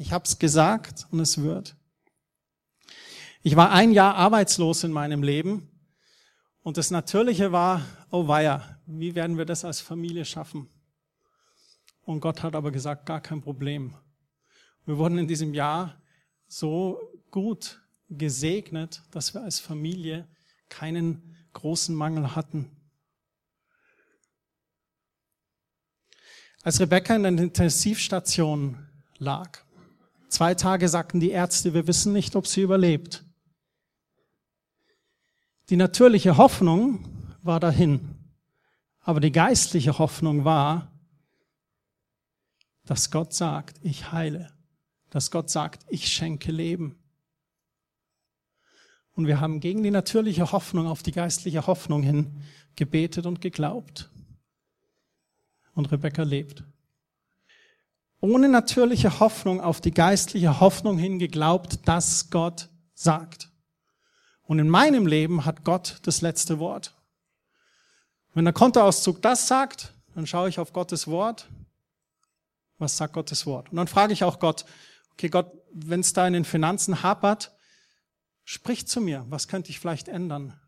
Ich 0.00 0.12
habe 0.12 0.24
es 0.24 0.38
gesagt 0.38 1.08
und 1.10 1.18
es 1.18 1.42
wird. 1.42 1.76
Ich 3.42 3.56
war 3.56 3.72
ein 3.72 3.90
Jahr 3.90 4.14
arbeitslos 4.14 4.84
in 4.84 4.92
meinem 4.92 5.24
Leben 5.24 5.68
und 6.62 6.76
das 6.76 6.92
Natürliche 6.92 7.50
war, 7.50 7.84
oh 8.12 8.28
weia, 8.28 8.80
wie 8.86 9.16
werden 9.16 9.38
wir 9.38 9.44
das 9.44 9.64
als 9.64 9.80
Familie 9.80 10.24
schaffen? 10.24 10.68
Und 12.02 12.20
Gott 12.20 12.44
hat 12.44 12.54
aber 12.54 12.70
gesagt, 12.70 13.06
gar 13.06 13.20
kein 13.20 13.40
Problem. 13.40 13.96
Wir 14.86 14.98
wurden 14.98 15.18
in 15.18 15.26
diesem 15.26 15.52
Jahr 15.52 16.00
so 16.46 17.00
gut 17.32 17.82
gesegnet, 18.08 19.02
dass 19.10 19.34
wir 19.34 19.42
als 19.42 19.58
Familie 19.58 20.28
keinen 20.68 21.36
großen 21.54 21.94
Mangel 21.94 22.36
hatten. 22.36 22.70
Als 26.62 26.78
Rebecca 26.78 27.16
in 27.16 27.24
der 27.24 27.32
Intensivstation 27.32 28.86
lag, 29.18 29.64
Zwei 30.28 30.54
Tage 30.54 30.88
sagten 30.88 31.20
die 31.20 31.30
Ärzte, 31.30 31.72
wir 31.72 31.86
wissen 31.86 32.12
nicht, 32.12 32.36
ob 32.36 32.46
sie 32.46 32.60
überlebt. 32.60 33.24
Die 35.70 35.76
natürliche 35.76 36.36
Hoffnung 36.36 37.04
war 37.42 37.60
dahin, 37.60 38.14
aber 39.00 39.20
die 39.20 39.32
geistliche 39.32 39.98
Hoffnung 39.98 40.44
war, 40.44 40.92
dass 42.84 43.10
Gott 43.10 43.34
sagt, 43.34 43.78
ich 43.82 44.12
heile, 44.12 44.52
dass 45.10 45.30
Gott 45.30 45.50
sagt, 45.50 45.84
ich 45.88 46.08
schenke 46.08 46.52
Leben. 46.52 46.98
Und 49.12 49.26
wir 49.26 49.40
haben 49.40 49.60
gegen 49.60 49.82
die 49.82 49.90
natürliche 49.90 50.52
Hoffnung 50.52 50.86
auf 50.86 51.02
die 51.02 51.12
geistliche 51.12 51.66
Hoffnung 51.66 52.02
hin 52.02 52.42
gebetet 52.76 53.26
und 53.26 53.40
geglaubt. 53.40 54.10
Und 55.74 55.90
Rebecca 55.90 56.22
lebt 56.22 56.64
ohne 58.20 58.48
natürliche 58.48 59.20
Hoffnung 59.20 59.60
auf 59.60 59.80
die 59.80 59.92
geistliche 59.92 60.60
Hoffnung 60.60 60.98
hin 60.98 61.18
geglaubt, 61.18 61.86
dass 61.86 62.30
Gott 62.30 62.68
sagt. 62.94 63.50
Und 64.42 64.58
in 64.58 64.68
meinem 64.68 65.06
Leben 65.06 65.44
hat 65.44 65.64
Gott 65.64 65.98
das 66.02 66.20
letzte 66.20 66.58
Wort. 66.58 66.94
Wenn 68.34 68.44
der 68.44 68.54
Kontoauszug 68.54 69.22
das 69.22 69.46
sagt, 69.46 69.92
dann 70.14 70.26
schaue 70.26 70.48
ich 70.48 70.58
auf 70.58 70.72
Gottes 70.72 71.06
Wort. 71.06 71.48
Was 72.78 72.96
sagt 72.96 73.12
Gottes 73.12 73.46
Wort? 73.46 73.70
Und 73.70 73.76
dann 73.76 73.88
frage 73.88 74.12
ich 74.12 74.24
auch 74.24 74.38
Gott, 74.38 74.64
okay 75.12 75.28
Gott, 75.28 75.52
wenn 75.72 76.00
es 76.00 76.12
da 76.12 76.26
in 76.26 76.32
den 76.32 76.44
Finanzen 76.44 77.02
hapert, 77.02 77.52
sprich 78.44 78.86
zu 78.86 79.00
mir. 79.00 79.26
Was 79.28 79.48
könnte 79.48 79.70
ich 79.70 79.80
vielleicht 79.80 80.08
ändern? 80.08 80.58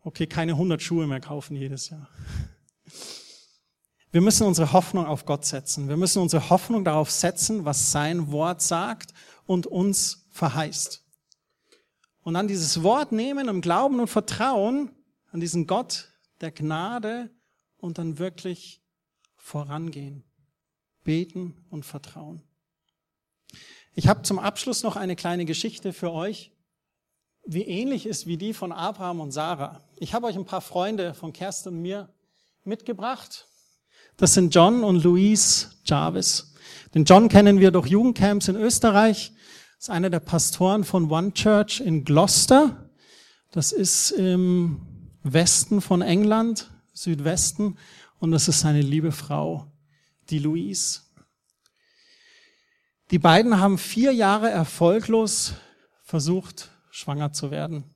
Okay, 0.00 0.26
keine 0.26 0.52
100 0.52 0.82
Schuhe 0.82 1.06
mehr 1.06 1.20
kaufen 1.20 1.56
jedes 1.56 1.88
Jahr. 1.88 2.08
Wir 4.12 4.20
müssen 4.20 4.46
unsere 4.46 4.72
Hoffnung 4.74 5.06
auf 5.06 5.24
Gott 5.24 5.46
setzen. 5.46 5.88
Wir 5.88 5.96
müssen 5.96 6.20
unsere 6.20 6.50
Hoffnung 6.50 6.84
darauf 6.84 7.10
setzen, 7.10 7.64
was 7.64 7.92
sein 7.92 8.30
Wort 8.30 8.60
sagt 8.60 9.14
und 9.46 9.66
uns 9.66 10.26
verheißt. 10.30 11.02
Und 12.22 12.34
dann 12.34 12.46
dieses 12.46 12.82
Wort 12.82 13.10
nehmen 13.10 13.48
im 13.48 13.62
Glauben 13.62 13.98
und 14.00 14.08
Vertrauen 14.08 14.90
an 15.30 15.40
diesen 15.40 15.66
Gott 15.66 16.12
der 16.42 16.52
Gnade 16.52 17.30
und 17.78 17.96
dann 17.96 18.18
wirklich 18.18 18.82
vorangehen. 19.34 20.24
beten 21.04 21.56
und 21.68 21.84
vertrauen. 21.84 22.42
Ich 23.94 24.06
habe 24.06 24.22
zum 24.22 24.38
Abschluss 24.38 24.84
noch 24.84 24.94
eine 24.94 25.16
kleine 25.16 25.44
Geschichte 25.44 25.92
für 25.92 26.12
euch, 26.12 26.52
wie 27.44 27.62
ähnlich 27.62 28.06
ist 28.06 28.28
wie 28.28 28.36
die 28.36 28.54
von 28.54 28.70
Abraham 28.70 29.18
und 29.18 29.32
Sarah. 29.32 29.82
Ich 29.96 30.14
habe 30.14 30.26
euch 30.26 30.36
ein 30.36 30.44
paar 30.44 30.60
Freunde 30.60 31.14
von 31.14 31.32
Kerstin 31.32 31.72
und 31.72 31.82
mir 31.82 32.14
mitgebracht. 32.62 33.48
Das 34.22 34.34
sind 34.34 34.54
John 34.54 34.84
und 34.84 35.02
Louise 35.02 35.66
Jarvis. 35.84 36.54
Den 36.94 37.02
John 37.02 37.28
kennen 37.28 37.58
wir 37.58 37.72
durch 37.72 37.88
Jugendcamps 37.88 38.46
in 38.46 38.54
Österreich. 38.54 39.32
Das 39.78 39.88
ist 39.88 39.90
einer 39.90 40.10
der 40.10 40.20
Pastoren 40.20 40.84
von 40.84 41.10
One 41.10 41.32
Church 41.32 41.80
in 41.80 42.04
Gloucester. 42.04 42.88
Das 43.50 43.72
ist 43.72 44.12
im 44.12 44.80
Westen 45.24 45.80
von 45.80 46.02
England, 46.02 46.70
Südwesten. 46.92 47.76
Und 48.20 48.30
das 48.30 48.46
ist 48.46 48.60
seine 48.60 48.80
liebe 48.80 49.10
Frau, 49.10 49.66
die 50.30 50.38
Louise. 50.38 51.00
Die 53.10 53.18
beiden 53.18 53.58
haben 53.58 53.76
vier 53.76 54.12
Jahre 54.12 54.50
erfolglos 54.50 55.54
versucht, 56.04 56.70
schwanger 56.92 57.32
zu 57.32 57.50
werden. 57.50 57.92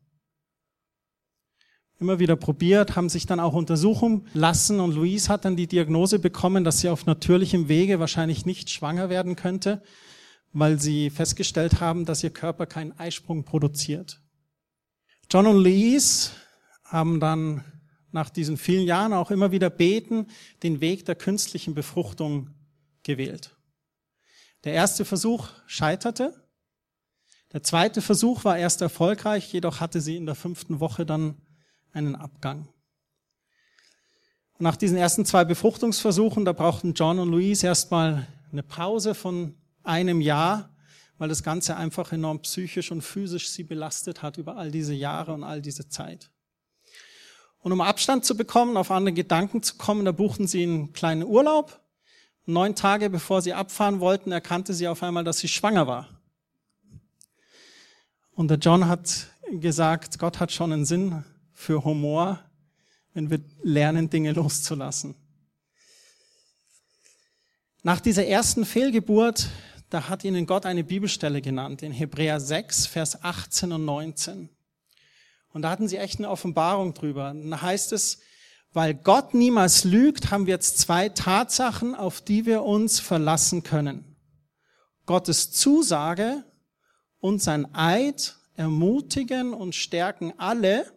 Immer 1.99 2.19
wieder 2.19 2.37
probiert, 2.37 2.95
haben 2.95 3.09
sich 3.09 3.25
dann 3.25 3.41
auch 3.41 3.55
untersuchen 3.55 4.27
lassen 4.35 4.81
und 4.81 4.95
Louise 4.95 5.31
hat 5.31 5.47
dann 5.47 5.57
die 5.57 5.67
Diagnose 5.67 6.19
bekommen, 6.19 6.63
dass 6.63 6.81
sie 6.81 6.91
auf 6.91 7.07
natürlichem 7.07 7.69
Wege 7.69 8.01
wahrscheinlich 8.01 8.45
nicht 8.45 8.69
schwanger 8.69 9.09
werden 9.09 9.35
könnte, 9.35 9.83
weil 10.53 10.79
sie 10.79 11.09
festgestellt 11.09 11.81
haben, 11.81 12.05
dass 12.05 12.23
ihr 12.23 12.31
Körper 12.31 12.67
keinen 12.67 12.93
Eisprung 12.99 13.45
produziert. 13.45 14.21
John 15.31 15.47
und 15.47 15.57
Louise 15.57 16.31
haben 16.85 17.19
dann 17.19 17.65
nach 18.13 18.29
diesen 18.29 18.59
vielen 18.59 18.87
Jahren 18.87 19.15
auch 19.15 19.31
immer 19.31 19.51
wieder 19.51 19.71
beten, 19.71 20.27
den 20.63 20.81
Weg 20.83 21.07
der 21.07 21.15
künstlichen 21.15 21.75
Befruchtung 21.75 22.51
gewählt. 23.03 23.57
Der 24.65 24.75
erste 24.75 25.05
Versuch 25.05 25.49
scheiterte. 25.67 26.35
Der 27.53 27.63
zweite 27.63 28.03
Versuch 28.03 28.45
war 28.45 28.59
erst 28.59 28.83
erfolgreich, 28.83 29.53
jedoch 29.53 29.81
hatte 29.81 30.01
sie 30.01 30.17
in 30.17 30.27
der 30.27 30.35
fünften 30.35 30.81
Woche 30.81 31.07
dann 31.07 31.37
einen 31.97 32.15
Abgang. 32.15 32.69
Nach 34.59 34.77
diesen 34.77 34.97
ersten 34.97 35.25
zwei 35.25 35.45
Befruchtungsversuchen, 35.45 36.45
da 36.45 36.53
brauchten 36.53 36.95
John 36.95 37.19
und 37.19 37.31
Louise 37.31 37.67
erstmal 37.67 38.27
eine 38.53 38.63
Pause 38.63 39.15
von 39.15 39.55
einem 39.83 40.21
Jahr, 40.21 40.71
weil 41.19 41.29
das 41.29 41.43
Ganze 41.43 41.77
einfach 41.77 42.13
enorm 42.13 42.41
psychisch 42.43 42.93
und 42.93 43.03
physisch 43.03 43.49
sie 43.49 43.65
belastet 43.65 44.23
hat 44.23 44.39
über 44.39 44.57
all 44.57 44.71
diese 44.71 44.95
Jahre 44.95 45.33
und 45.33 45.45
all 45.45 45.61
diese 45.61 45.89
Zeit. 45.89 46.31
Und 47.59 47.73
um 47.73 47.81
Abstand 47.81 48.25
zu 48.25 48.37
bekommen, 48.37 48.77
auf 48.77 48.91
andere 48.91 49.13
Gedanken 49.13 49.63
zu 49.63 49.77
kommen, 49.77 50.05
da 50.05 50.13
buchten 50.13 50.47
sie 50.47 50.63
einen 50.63 50.93
kleinen 50.93 51.25
Urlaub 51.25 51.81
Neun 52.49 52.77
Tage 52.77 53.11
bevor 53.11 53.43
sie 53.43 53.55
abfahren 53.55 53.99
wollten, 53.99 54.31
erkannte 54.31 54.73
sie 54.73 54.87
auf 54.87 55.03
einmal, 55.03 55.25
dass 55.25 55.39
sie 55.39 55.49
schwanger 55.49 55.89
war. 55.89 56.09
Und 58.37 58.49
der 58.49 58.59
John 58.59 58.87
hat 58.87 59.27
gesagt, 59.51 60.21
Gott 60.21 60.39
hat 60.39 60.53
schon 60.53 60.73
einen 60.73 60.85
Sinn 60.85 61.25
für 61.57 61.85
Humor, 61.85 62.39
wenn 63.15 63.31
wir 63.31 63.41
lernen, 63.63 64.11
Dinge 64.11 64.33
loszulassen. 64.33 65.17
Nach 67.83 67.99
dieser 67.99 68.27
ersten 68.27 68.67
Fehlgeburt, 68.67 69.49
da 69.89 70.09
hat 70.09 70.23
ihnen 70.23 70.47
Gott 70.47 70.67
eine 70.67 70.85
Bibelstelle 70.85 71.41
genannt, 71.41 71.83
in 71.83 71.93
Hebräer 71.93 72.41
6, 72.41 72.87
Vers 72.87 73.25
18 73.25 73.73
und 73.73 73.85
19. 73.87 74.51
Und 75.53 75.63
da 75.63 75.71
hatten 75.71 75.89
sie 75.89 75.97
echt 75.97 76.19
eine 76.19 76.29
Offenbarung 76.29 76.93
drüber. 76.93 77.35
Da 77.35 77.63
heißt 77.63 77.93
es, 77.93 78.19
weil 78.73 78.93
Gott 78.93 79.33
niemals 79.33 79.85
lügt, 79.85 80.31
haben 80.31 80.47
wir 80.47 80.55
jetzt 80.55 80.79
zwei 80.79 81.09
Tatsachen, 81.09 81.95
auf 81.95 82.21
die 82.21 82.45
wir 82.45 82.65
uns 82.65 83.01
verlassen 83.01 83.63
können. 83.63 84.17
Gottes 85.07 85.53
Zusage 85.53 86.45
und 87.19 87.41
sein 87.41 87.75
Eid 87.75 88.37
ermutigen 88.57 89.55
und 89.55 89.75
stärken 89.75 90.35
alle, 90.37 90.93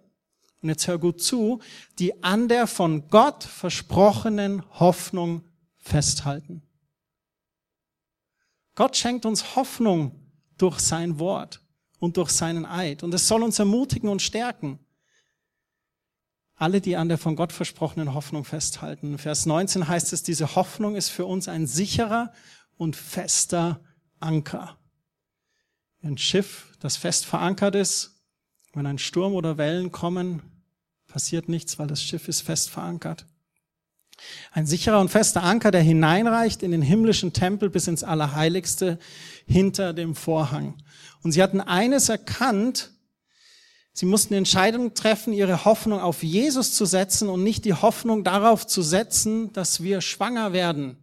und 0.61 0.69
jetzt 0.69 0.87
hör 0.87 0.97
gut 0.97 1.21
zu, 1.21 1.61
die 1.99 2.23
an 2.23 2.47
der 2.47 2.67
von 2.67 3.07
Gott 3.09 3.43
versprochenen 3.43 4.63
Hoffnung 4.79 5.43
festhalten. 5.77 6.61
Gott 8.75 8.97
schenkt 8.97 9.25
uns 9.25 9.55
Hoffnung 9.55 10.15
durch 10.57 10.79
sein 10.79 11.19
Wort 11.19 11.61
und 11.99 12.17
durch 12.17 12.29
seinen 12.29 12.65
Eid. 12.65 13.03
Und 13.03 13.13
es 13.13 13.27
soll 13.27 13.43
uns 13.43 13.59
ermutigen 13.59 14.09
und 14.09 14.21
stärken 14.21 14.79
alle, 16.59 16.81
die 16.81 16.97
an 16.97 17.07
der 17.07 17.17
von 17.17 17.37
Gott 17.37 17.53
versprochenen 17.53 18.13
Hoffnung 18.13 18.43
festhalten. 18.43 19.17
Vers 19.17 19.45
19 19.45 19.87
heißt 19.87 20.11
es, 20.11 20.23
diese 20.23 20.55
Hoffnung 20.55 20.95
ist 20.97 21.07
für 21.07 21.25
uns 21.25 21.47
ein 21.47 21.65
sicherer 21.67 22.33
und 22.77 22.97
fester 22.97 23.81
Anker. 24.19 24.77
Ein 26.03 26.17
Schiff, 26.17 26.75
das 26.81 26.97
fest 26.97 27.25
verankert 27.25 27.75
ist, 27.75 28.18
wenn 28.73 28.85
ein 28.85 28.97
Sturm 28.97 29.33
oder 29.33 29.57
Wellen 29.57 29.91
kommen, 29.91 30.41
passiert 31.07 31.49
nichts, 31.49 31.79
weil 31.79 31.87
das 31.87 32.03
Schiff 32.03 32.27
ist 32.27 32.41
fest 32.41 32.69
verankert. 32.69 33.25
Ein 34.51 34.65
sicherer 34.65 34.99
und 34.99 35.09
fester 35.09 35.43
Anker, 35.43 35.71
der 35.71 35.81
hineinreicht 35.81 36.61
in 36.61 36.71
den 36.71 36.81
himmlischen 36.81 37.33
Tempel 37.33 37.69
bis 37.69 37.87
ins 37.87 38.03
Allerheiligste 38.03 38.99
hinter 39.47 39.93
dem 39.93 40.15
Vorhang. 40.15 40.75
Und 41.23 41.31
sie 41.31 41.41
hatten 41.41 41.61
eines 41.61 42.09
erkannt, 42.09 42.91
Sie 43.99 44.05
mussten 44.05 44.33
Entscheidungen 44.33 44.93
treffen, 44.93 45.33
ihre 45.33 45.65
Hoffnung 45.65 45.99
auf 45.99 46.23
Jesus 46.23 46.73
zu 46.73 46.85
setzen 46.85 47.27
und 47.27 47.43
nicht 47.43 47.65
die 47.65 47.73
Hoffnung 47.73 48.23
darauf 48.23 48.65
zu 48.65 48.81
setzen, 48.81 49.51
dass 49.51 49.83
wir 49.83 49.99
schwanger 49.99 50.53
werden. 50.53 50.95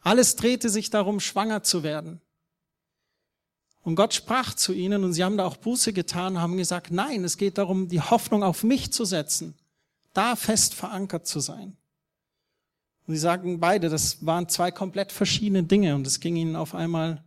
Alles 0.00 0.34
drehte 0.34 0.70
sich 0.70 0.88
darum, 0.88 1.20
schwanger 1.20 1.62
zu 1.62 1.82
werden. 1.82 2.22
Und 3.84 3.96
Gott 3.96 4.14
sprach 4.14 4.54
zu 4.54 4.72
ihnen 4.72 5.04
und 5.04 5.12
sie 5.12 5.22
haben 5.22 5.36
da 5.36 5.44
auch 5.44 5.58
Buße 5.58 5.92
getan, 5.92 6.40
haben 6.40 6.56
gesagt, 6.56 6.90
nein, 6.90 7.22
es 7.22 7.36
geht 7.36 7.58
darum, 7.58 7.88
die 7.88 8.00
Hoffnung 8.00 8.42
auf 8.42 8.64
mich 8.64 8.92
zu 8.92 9.04
setzen, 9.04 9.54
da 10.14 10.36
fest 10.36 10.74
verankert 10.74 11.26
zu 11.26 11.38
sein. 11.38 11.76
Und 13.06 13.14
sie 13.14 13.20
sagen 13.20 13.60
beide, 13.60 13.90
das 13.90 14.24
waren 14.24 14.48
zwei 14.48 14.70
komplett 14.70 15.12
verschiedene 15.12 15.62
Dinge 15.62 15.94
und 15.94 16.06
es 16.06 16.20
ging 16.20 16.36
ihnen 16.36 16.56
auf 16.56 16.74
einmal 16.74 17.22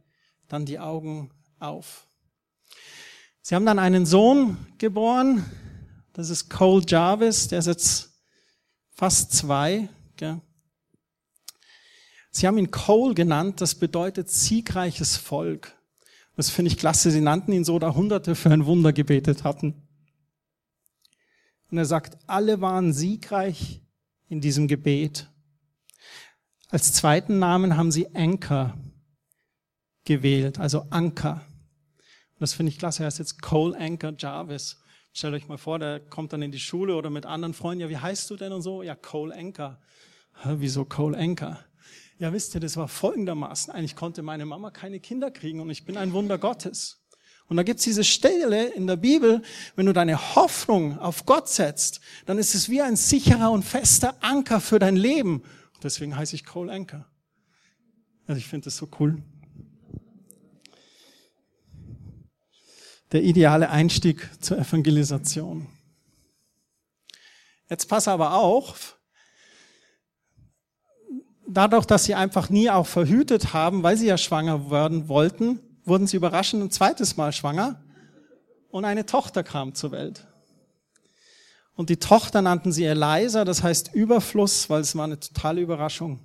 dann 0.47 0.65
die 0.65 0.79
Augen 0.79 1.29
auf. 1.59 2.07
Sie 3.43 3.53
haben 3.53 3.65
dann 3.65 3.77
einen 3.77 4.07
Sohn 4.07 4.57
geboren, 4.79 5.45
das 6.13 6.31
ist 6.31 6.49
Cole 6.49 6.83
Jarvis, 6.87 7.49
der 7.49 7.59
ist 7.59 7.67
jetzt 7.67 8.19
fast 8.89 9.31
zwei. 9.31 9.87
Gell? 10.15 10.41
Sie 12.31 12.47
haben 12.47 12.57
ihn 12.57 12.71
Cole 12.71 13.13
genannt, 13.13 13.61
das 13.61 13.75
bedeutet 13.75 14.31
siegreiches 14.31 15.17
Volk. 15.17 15.76
Das 16.37 16.51
finde 16.51 16.71
ich 16.71 16.77
klasse, 16.77 17.09
sie 17.09 17.19
nannten 17.19 17.51
ihn 17.51 17.65
so, 17.65 17.79
da 17.79 17.95
Hunderte 17.95 18.35
für 18.35 18.51
ein 18.51 18.67
Wunder 18.67 18.93
gebetet 18.93 19.43
hatten. 19.43 19.73
Und 21.71 21.79
er 21.79 21.85
sagt, 21.85 22.17
alle 22.27 22.61
waren 22.61 22.93
siegreich 22.93 23.81
in 24.29 24.39
diesem 24.39 24.67
Gebet. 24.67 25.31
Als 26.69 26.93
zweiten 26.93 27.39
Namen 27.39 27.75
haben 27.75 27.91
sie 27.91 28.15
Anchor 28.15 28.77
gewählt, 30.05 30.59
also 30.59 30.85
Anker. 30.91 31.41
Und 32.35 32.41
das 32.41 32.53
finde 32.53 32.71
ich 32.71 32.77
klasse. 32.77 33.01
Er 33.01 33.07
heißt 33.07 33.17
jetzt 33.17 33.41
Cole 33.41 33.75
Anchor 33.75 34.13
Jarvis. 34.15 34.77
Stellt 35.13 35.33
euch 35.33 35.47
mal 35.47 35.57
vor, 35.57 35.79
der 35.79 35.99
kommt 35.99 36.33
dann 36.33 36.43
in 36.43 36.51
die 36.51 36.59
Schule 36.59 36.95
oder 36.95 37.09
mit 37.09 37.25
anderen 37.25 37.55
Freunden. 37.55 37.81
Ja, 37.81 37.89
wie 37.89 37.97
heißt 37.97 38.29
du 38.29 38.35
denn 38.35 38.53
und 38.53 38.61
so? 38.61 38.83
Ja, 38.83 38.93
Cole 38.93 39.35
Anchor. 39.35 39.81
Wieso 40.43 40.85
Cole 40.85 41.17
Anchor? 41.17 41.59
Ja, 42.19 42.33
wisst 42.33 42.55
ihr, 42.55 42.61
das 42.61 42.77
war 42.77 42.87
folgendermaßen. 42.87 43.73
Eigentlich 43.73 43.95
konnte 43.95 44.23
meine 44.23 44.45
Mama 44.45 44.71
keine 44.71 44.99
Kinder 44.99 45.29
kriegen 45.29 45.59
und 45.59 45.69
ich 45.69 45.85
bin 45.85 45.97
ein 45.97 46.13
Wunder 46.13 46.37
Gottes. 46.37 47.03
Und 47.47 47.57
da 47.57 47.63
gibt's 47.63 47.83
diese 47.83 48.03
Stelle 48.03 48.67
in 48.73 48.87
der 48.87 48.97
Bibel, 48.97 49.41
wenn 49.75 49.85
du 49.85 49.93
deine 49.93 50.35
Hoffnung 50.35 50.99
auf 50.99 51.25
Gott 51.25 51.47
setzt, 51.47 52.01
dann 52.25 52.37
ist 52.37 52.55
es 52.55 52.69
wie 52.69 52.81
ein 52.81 52.95
sicherer 52.95 53.51
und 53.51 53.63
fester 53.63 54.15
Anker 54.21 54.59
für 54.59 54.79
dein 54.79 54.95
Leben. 54.95 55.41
Und 55.75 55.83
deswegen 55.83 56.17
heiße 56.17 56.35
ich 56.35 56.45
Cole 56.45 56.71
Anchor. 56.71 57.05
Also 58.25 58.39
ich 58.39 58.47
finde 58.47 58.65
das 58.65 58.77
so 58.77 58.89
cool. 58.99 59.23
der 63.11 63.23
ideale 63.23 63.69
Einstieg 63.69 64.29
zur 64.41 64.57
Evangelisation. 64.57 65.67
Jetzt 67.69 67.87
pass 67.87 68.07
aber 68.07 68.33
auch, 68.33 68.75
dadurch, 71.47 71.85
dass 71.85 72.05
sie 72.05 72.15
einfach 72.15 72.49
nie 72.49 72.69
auch 72.69 72.87
verhütet 72.87 73.53
haben, 73.53 73.83
weil 73.83 73.97
sie 73.97 74.07
ja 74.07 74.17
schwanger 74.17 74.69
werden 74.69 75.07
wollten, 75.07 75.59
wurden 75.85 76.07
sie 76.07 76.17
überraschend 76.17 76.63
ein 76.63 76.71
zweites 76.71 77.17
Mal 77.17 77.31
schwanger 77.31 77.83
und 78.69 78.85
eine 78.85 79.05
Tochter 79.05 79.43
kam 79.43 79.73
zur 79.73 79.91
Welt. 79.91 80.27
Und 81.75 81.89
die 81.89 81.97
Tochter 81.97 82.41
nannten 82.41 82.71
sie 82.71 82.85
Eliza, 82.85 83.45
das 83.45 83.63
heißt 83.63 83.93
Überfluss, 83.93 84.69
weil 84.69 84.81
es 84.81 84.95
war 84.95 85.05
eine 85.05 85.19
totale 85.19 85.61
Überraschung. 85.61 86.19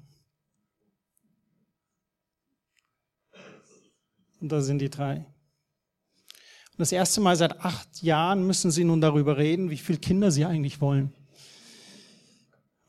Und 4.40 4.50
da 4.50 4.60
sind 4.60 4.78
die 4.78 4.90
drei. 4.90 5.18
Und 5.18 6.78
das 6.78 6.90
erste 6.90 7.20
Mal 7.20 7.36
seit 7.36 7.60
acht 7.60 8.02
Jahren 8.02 8.46
müssen 8.46 8.70
sie 8.70 8.82
nun 8.82 9.00
darüber 9.00 9.36
reden, 9.36 9.70
wie 9.70 9.76
viele 9.76 9.98
Kinder 9.98 10.30
sie 10.30 10.46
eigentlich 10.46 10.80
wollen. 10.80 11.12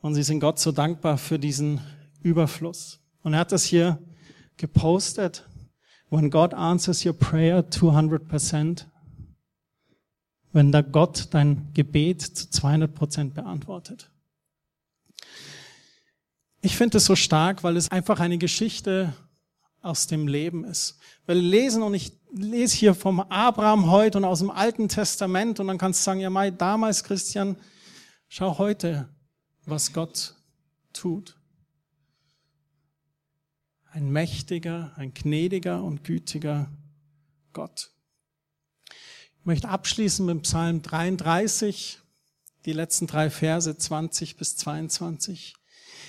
Und 0.00 0.14
sie 0.14 0.22
sind 0.22 0.40
Gott 0.40 0.58
so 0.58 0.72
dankbar 0.72 1.16
für 1.16 1.38
diesen 1.38 1.80
Überfluss. 2.24 2.98
Und 3.22 3.34
er 3.34 3.40
hat 3.40 3.52
das 3.52 3.64
hier 3.64 4.02
gepostet. 4.56 5.48
When 6.10 6.30
God 6.30 6.54
answers 6.54 7.04
your 7.04 7.12
prayer 7.12 7.60
200%. 7.70 8.86
Wenn 10.52 10.72
da 10.72 10.82
Gott 10.82 11.28
dein 11.30 11.72
Gebet 11.74 12.22
zu 12.22 12.46
200% 12.46 13.34
beantwortet. 13.34 14.10
Ich 16.60 16.76
finde 16.76 16.98
es 16.98 17.04
so 17.04 17.14
stark, 17.14 17.62
weil 17.62 17.76
es 17.76 17.90
einfach 17.90 18.20
eine 18.20 18.38
Geschichte 18.38 19.12
aus 19.82 20.06
dem 20.06 20.26
Leben 20.26 20.64
ist. 20.64 20.98
Wir 21.26 21.34
lesen 21.34 21.82
und 21.82 21.92
ich 21.92 22.12
lese 22.32 22.74
hier 22.76 22.94
vom 22.94 23.20
Abraham 23.20 23.90
heute 23.90 24.18
und 24.18 24.24
aus 24.24 24.38
dem 24.38 24.50
Alten 24.50 24.88
Testament 24.88 25.60
und 25.60 25.66
dann 25.66 25.76
kannst 25.76 26.00
du 26.00 26.04
sagen, 26.04 26.20
ja, 26.20 26.30
Mai, 26.30 26.50
damals, 26.50 27.04
Christian, 27.04 27.56
schau 28.28 28.56
heute, 28.56 29.08
was 29.66 29.92
Gott 29.92 30.34
tut. 30.94 31.36
Ein 33.94 34.10
mächtiger, 34.10 34.90
ein 34.96 35.14
gnädiger 35.14 35.80
und 35.80 36.02
gütiger 36.02 36.68
Gott. 37.52 37.92
Ich 39.38 39.46
möchte 39.46 39.68
abschließen 39.68 40.26
mit 40.26 40.42
Psalm 40.42 40.82
33, 40.82 42.00
die 42.64 42.72
letzten 42.72 43.06
drei 43.06 43.30
Verse 43.30 43.78
20 43.78 44.36
bis 44.36 44.56
22. 44.56 45.54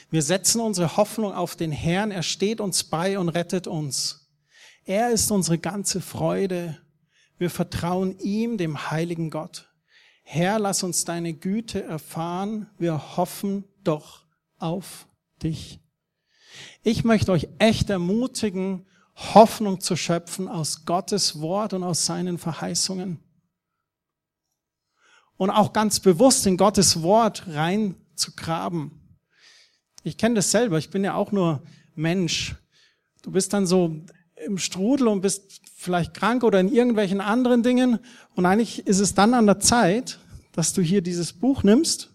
Wir 0.09 0.23
setzen 0.23 0.61
unsere 0.61 0.97
Hoffnung 0.97 1.31
auf 1.31 1.55
den 1.55 1.71
Herrn. 1.71 2.09
Er 2.09 2.23
steht 2.23 2.59
uns 2.59 2.85
bei 2.85 3.19
und 3.19 3.29
rettet 3.29 3.67
uns. 3.67 4.31
Er 4.85 5.11
ist 5.11 5.29
unsere 5.29 5.59
ganze 5.59 6.01
Freude. 6.01 6.79
Wir 7.37 7.51
vertrauen 7.51 8.17
ihm, 8.17 8.57
dem 8.57 8.89
heiligen 8.89 9.29
Gott. 9.29 9.69
Herr, 10.23 10.57
lass 10.57 10.81
uns 10.81 11.05
deine 11.05 11.35
Güte 11.35 11.83
erfahren. 11.83 12.67
Wir 12.79 13.15
hoffen 13.15 13.63
doch 13.83 14.25
auf 14.57 15.05
dich. 15.43 15.84
Ich 16.83 17.03
möchte 17.03 17.31
euch 17.31 17.47
echt 17.59 17.89
ermutigen, 17.89 18.85
Hoffnung 19.15 19.79
zu 19.79 19.95
schöpfen 19.95 20.47
aus 20.47 20.85
Gottes 20.85 21.39
Wort 21.39 21.73
und 21.73 21.83
aus 21.83 22.05
seinen 22.05 22.37
Verheißungen. 22.37 23.19
Und 25.37 25.49
auch 25.49 25.73
ganz 25.73 25.99
bewusst 25.99 26.45
in 26.47 26.57
Gottes 26.57 27.01
Wort 27.01 27.43
rein 27.47 27.95
zu 28.15 28.33
graben. 28.35 29.01
Ich 30.03 30.17
kenne 30.17 30.35
das 30.35 30.51
selber, 30.51 30.77
ich 30.77 30.89
bin 30.89 31.03
ja 31.03 31.15
auch 31.15 31.31
nur 31.31 31.63
Mensch. 31.95 32.55
Du 33.21 33.31
bist 33.31 33.53
dann 33.53 33.65
so 33.65 34.01
im 34.45 34.57
Strudel 34.57 35.07
und 35.07 35.21
bist 35.21 35.61
vielleicht 35.75 36.13
krank 36.13 36.43
oder 36.43 36.59
in 36.59 36.71
irgendwelchen 36.71 37.21
anderen 37.21 37.63
Dingen. 37.63 37.99
Und 38.35 38.45
eigentlich 38.45 38.85
ist 38.85 38.99
es 38.99 39.13
dann 39.13 39.33
an 39.33 39.45
der 39.45 39.59
Zeit, 39.59 40.19
dass 40.51 40.73
du 40.73 40.81
hier 40.81 41.01
dieses 41.01 41.33
Buch 41.33 41.63
nimmst 41.63 42.11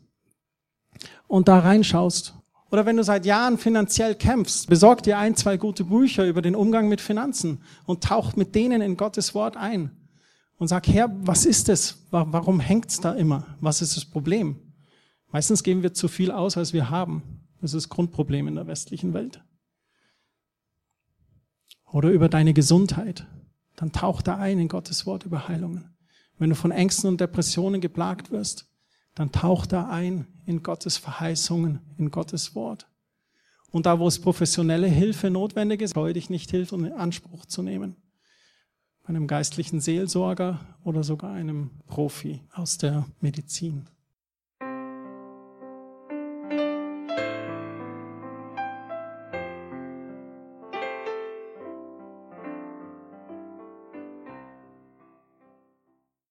und 1.26 1.48
da 1.48 1.58
reinschaust. 1.58 2.34
Oder 2.70 2.86
wenn 2.86 2.96
du 2.96 3.02
seit 3.02 3.26
Jahren 3.26 3.58
finanziell 3.58 4.14
kämpfst, 4.14 4.68
besorg 4.68 5.02
dir 5.02 5.18
ein, 5.18 5.34
zwei 5.34 5.56
gute 5.56 5.84
Bücher 5.84 6.26
über 6.26 6.40
den 6.40 6.54
Umgang 6.54 6.88
mit 6.88 7.00
Finanzen 7.00 7.62
und 7.84 8.04
tauch 8.04 8.36
mit 8.36 8.54
denen 8.54 8.80
in 8.80 8.96
Gottes 8.96 9.34
Wort 9.34 9.56
ein. 9.56 9.90
Und 10.56 10.68
sag, 10.68 10.86
Herr, 10.86 11.10
was 11.22 11.46
ist 11.46 11.68
es? 11.68 12.06
Warum 12.10 12.60
hängt's 12.60 13.00
da 13.00 13.12
immer? 13.12 13.46
Was 13.60 13.82
ist 13.82 13.96
das 13.96 14.04
Problem? 14.04 14.56
Meistens 15.32 15.62
geben 15.62 15.82
wir 15.82 15.94
zu 15.94 16.06
viel 16.06 16.30
aus, 16.30 16.56
als 16.56 16.72
wir 16.72 16.90
haben. 16.90 17.40
Das 17.60 17.74
ist 17.74 17.84
das 17.84 17.88
Grundproblem 17.88 18.46
in 18.46 18.54
der 18.54 18.66
westlichen 18.66 19.14
Welt. 19.14 19.42
Oder 21.90 22.10
über 22.10 22.28
deine 22.28 22.54
Gesundheit. 22.54 23.26
Dann 23.76 23.92
tauch 23.92 24.22
da 24.22 24.36
ein 24.36 24.58
in 24.58 24.68
Gottes 24.68 25.06
Wort 25.06 25.24
über 25.24 25.48
Heilungen. 25.48 25.96
Wenn 26.38 26.50
du 26.50 26.56
von 26.56 26.70
Ängsten 26.70 27.08
und 27.08 27.20
Depressionen 27.20 27.80
geplagt 27.80 28.30
wirst, 28.30 28.69
dann 29.14 29.32
tauch 29.32 29.66
da 29.66 29.88
ein 29.88 30.26
in 30.46 30.62
Gottes 30.62 30.96
Verheißungen, 30.96 31.80
in 31.96 32.10
Gottes 32.10 32.54
Wort. 32.54 32.86
Und 33.70 33.86
da, 33.86 33.98
wo 33.98 34.08
es 34.08 34.20
professionelle 34.20 34.88
Hilfe 34.88 35.30
notwendig 35.30 35.80
ist, 35.80 35.94
freue 35.94 36.12
dich 36.12 36.30
nicht, 36.30 36.50
Hilfe 36.50 36.74
in 36.76 36.92
Anspruch 36.92 37.46
zu 37.46 37.62
nehmen. 37.62 37.96
Bei 39.02 39.10
einem 39.10 39.26
geistlichen 39.26 39.80
Seelsorger 39.80 40.60
oder 40.84 41.04
sogar 41.04 41.32
einem 41.32 41.70
Profi 41.86 42.42
aus 42.52 42.78
der 42.78 43.06
Medizin. 43.20 43.88